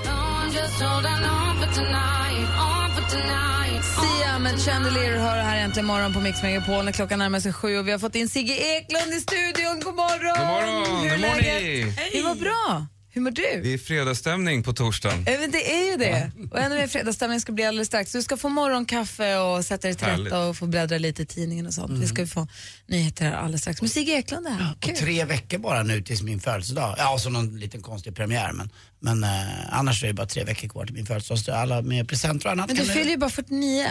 I'm 0.08 0.52
just 0.52 0.82
holding 0.82 1.23
on 1.36 1.58
for 1.62 1.73
tonight, 1.76 2.47
on 2.60 2.89
for 2.95 3.10
tonight. 3.12 3.84
Sia 3.84 4.39
med 4.39 4.60
Chandelier 4.62 5.17
hör 5.17 5.38
här 5.38 5.58
äntligen 5.63 5.86
morgon 5.86 6.13
på 6.13 6.19
Mix 6.19 6.43
Megapol 6.43 6.86
när 6.86 6.91
klockan 6.91 7.19
närmar 7.19 7.39
sig 7.39 7.54
sju 7.54 7.78
och 7.78 7.88
vi 7.88 7.91
har 7.91 8.00
fått 8.00 8.15
in 8.15 8.30
Sigge 8.30 8.54
Eklund 8.54 9.13
i 9.13 9.21
studion. 9.21 9.80
God 9.84 9.95
morgon! 9.95 10.36
God 10.38 10.47
morgon! 10.47 11.04
Hur 11.04 11.13
är 11.13 11.17
läget? 11.17 11.95
Det 12.12 12.21
var 12.21 12.36
bra. 12.36 12.88
Hur 13.18 13.22
mår 13.22 13.32
du? 13.32 13.62
Det 13.64 13.74
är 13.74 13.78
fredagsstämning 13.78 14.64
på 14.64 14.74
torsdagen. 14.74 15.24
Ja, 15.28 15.38
men 15.40 15.52
det 15.52 15.72
är 15.72 15.92
ju 15.92 15.98
det. 15.98 16.32
Och 16.52 16.60
ännu 16.60 16.76
mer 16.76 16.88
fredagsstämning 16.88 17.42
ska 17.42 17.52
bli 17.52 17.66
alldeles 17.66 17.88
strax. 17.88 18.12
Du 18.12 18.22
ska 18.22 18.38
få 18.38 18.50
morgonkaffe 18.50 19.38
och 19.38 19.66
sätta 19.66 19.88
dig 19.88 19.96
till 19.96 20.08
rätta 20.08 20.40
och 20.40 20.58
få 20.58 20.68
bläddra 20.68 20.98
lite 20.98 21.22
i 21.22 21.26
tidningen 21.26 21.68
och 21.68 21.74
sånt. 21.74 21.92
Vi 22.02 22.08
ska 22.08 22.22
ju 22.22 22.28
få 22.28 22.48
nyheter 22.88 23.26
här 23.26 23.34
alldeles 23.34 23.62
strax. 23.62 23.82
Men 23.82 23.90
Sigge 23.90 24.12
Eklund 24.12 24.48
är 24.48 24.52
här. 24.52 24.74
Och 24.76 24.96
tre 24.96 25.26
veckor 25.26 25.58
bara 25.58 25.84
nu 25.84 26.02
tills 26.02 26.22
min 26.22 26.40
födelsedag. 26.40 26.96
Ja, 26.98 27.18
så 27.20 27.30
någon 27.30 27.60
liten 27.60 27.82
konstig 27.82 28.16
premiär. 28.16 28.52
Men, 28.54 28.70
men 29.00 29.24
eh, 29.24 29.30
annars 29.70 30.04
är 30.04 30.08
det 30.08 30.14
bara 30.14 30.28
tre 30.28 30.44
veckor 30.44 30.68
kvar 30.68 30.86
till 30.86 30.96
min 30.96 31.06
födelsedag. 31.06 31.40
Så 31.40 31.54
alla 31.54 31.82
med 31.82 32.10
presenter 32.10 32.46
och 32.46 32.52
annat. 32.52 32.68
Men 32.68 32.76
du 32.76 32.86
fyller 32.86 33.12
ju 33.12 33.18
bara 33.18 33.30
49. 33.30 33.88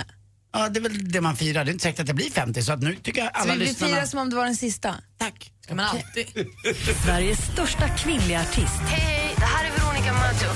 Ja, 0.59 0.69
det 0.69 0.79
är 0.79 0.83
väl 0.83 1.09
det 1.13 1.21
man 1.21 1.37
firar. 1.37 1.65
Det 1.65 1.71
är 1.71 1.73
inte 1.73 1.83
säkert 1.83 2.01
att 2.01 2.07
jag 2.09 2.17
blir 2.17 2.31
50 2.31 2.63
så 2.63 2.73
att 2.73 2.83
nu 2.83 2.95
tycker 2.95 3.21
jag 3.21 3.35
Så 3.35 3.41
alla 3.43 3.53
vi 3.53 3.59
vill 3.59 3.69
lyssnarna... 3.69 3.95
fira 3.95 4.07
som 4.07 4.19
om 4.19 4.31
det 4.31 4.37
var 4.37 4.45
den 4.45 4.57
sista. 4.57 4.95
Tack. 5.19 5.53
Ska 5.65 5.75
man 5.75 5.85
alltid. 5.85 6.27
Sveriges 7.05 7.39
största 7.53 7.89
kvinnliga 7.89 8.41
artist. 8.41 8.81
Hej, 8.87 9.01
hej, 9.01 9.35
det 9.37 9.45
här 9.45 9.65
är 9.65 9.71
Veronica 9.71 10.13
Maggio. 10.13 10.51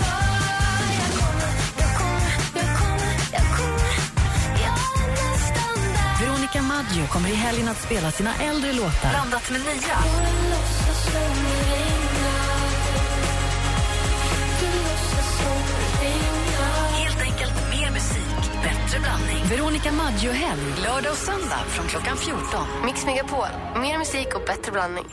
Veronica 6.20 6.62
Maggio 6.62 7.06
kommer 7.06 7.28
i 7.28 7.34
helgen 7.34 7.68
att 7.68 7.82
spela 7.82 8.10
sina 8.10 8.34
äldre 8.34 8.72
låtar 8.72 9.10
blandat 9.10 9.50
med 9.50 9.60
nya. 9.60 9.98
Bättre 18.90 19.02
blandning. 19.02 19.44
Veronica 19.48 19.92
Maggio-helg, 19.92 20.62
lördag 20.82 21.12
och 21.12 21.18
söndag 21.18 21.64
från 21.68 21.86
klockan 21.86 22.16
14. 22.16 22.40
Mix 22.84 23.06
Megapol, 23.06 23.46
mer 23.76 23.98
musik 23.98 24.26
och 24.34 24.42
bättre 24.46 24.72
blandning. 24.72 25.04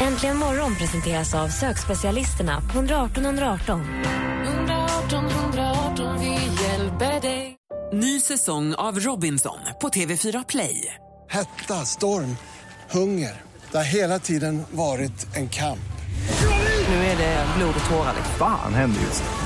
Äntligen 0.00 0.36
morgon 0.36 0.76
presenteras 0.76 1.34
av 1.34 1.48
sökspecialisterna 1.48 2.60
på 2.60 2.78
118 2.78 3.24
118. 3.24 3.80
118 4.44 5.26
118, 5.26 6.20
vi 6.20 6.32
hjälper 6.62 7.20
dig. 7.20 7.56
Ny 7.92 8.20
säsong 8.20 8.74
av 8.74 9.00
Robinson 9.00 9.58
på 9.80 9.88
TV4 9.88 10.44
Play. 10.48 10.94
Hetta, 11.30 11.74
storm, 11.74 12.36
hunger. 12.90 13.42
Det 13.70 13.76
har 13.76 13.84
hela 13.84 14.18
tiden 14.18 14.62
varit 14.70 15.36
en 15.36 15.48
kamp. 15.48 15.78
Nu 16.88 16.94
är 16.94 17.16
det 17.16 17.46
blod 17.56 17.74
och 17.84 17.90
tårar. 17.90 18.14
Fan 18.38 18.74
händer 18.74 19.00
just 19.00 19.22
det. 19.22 19.45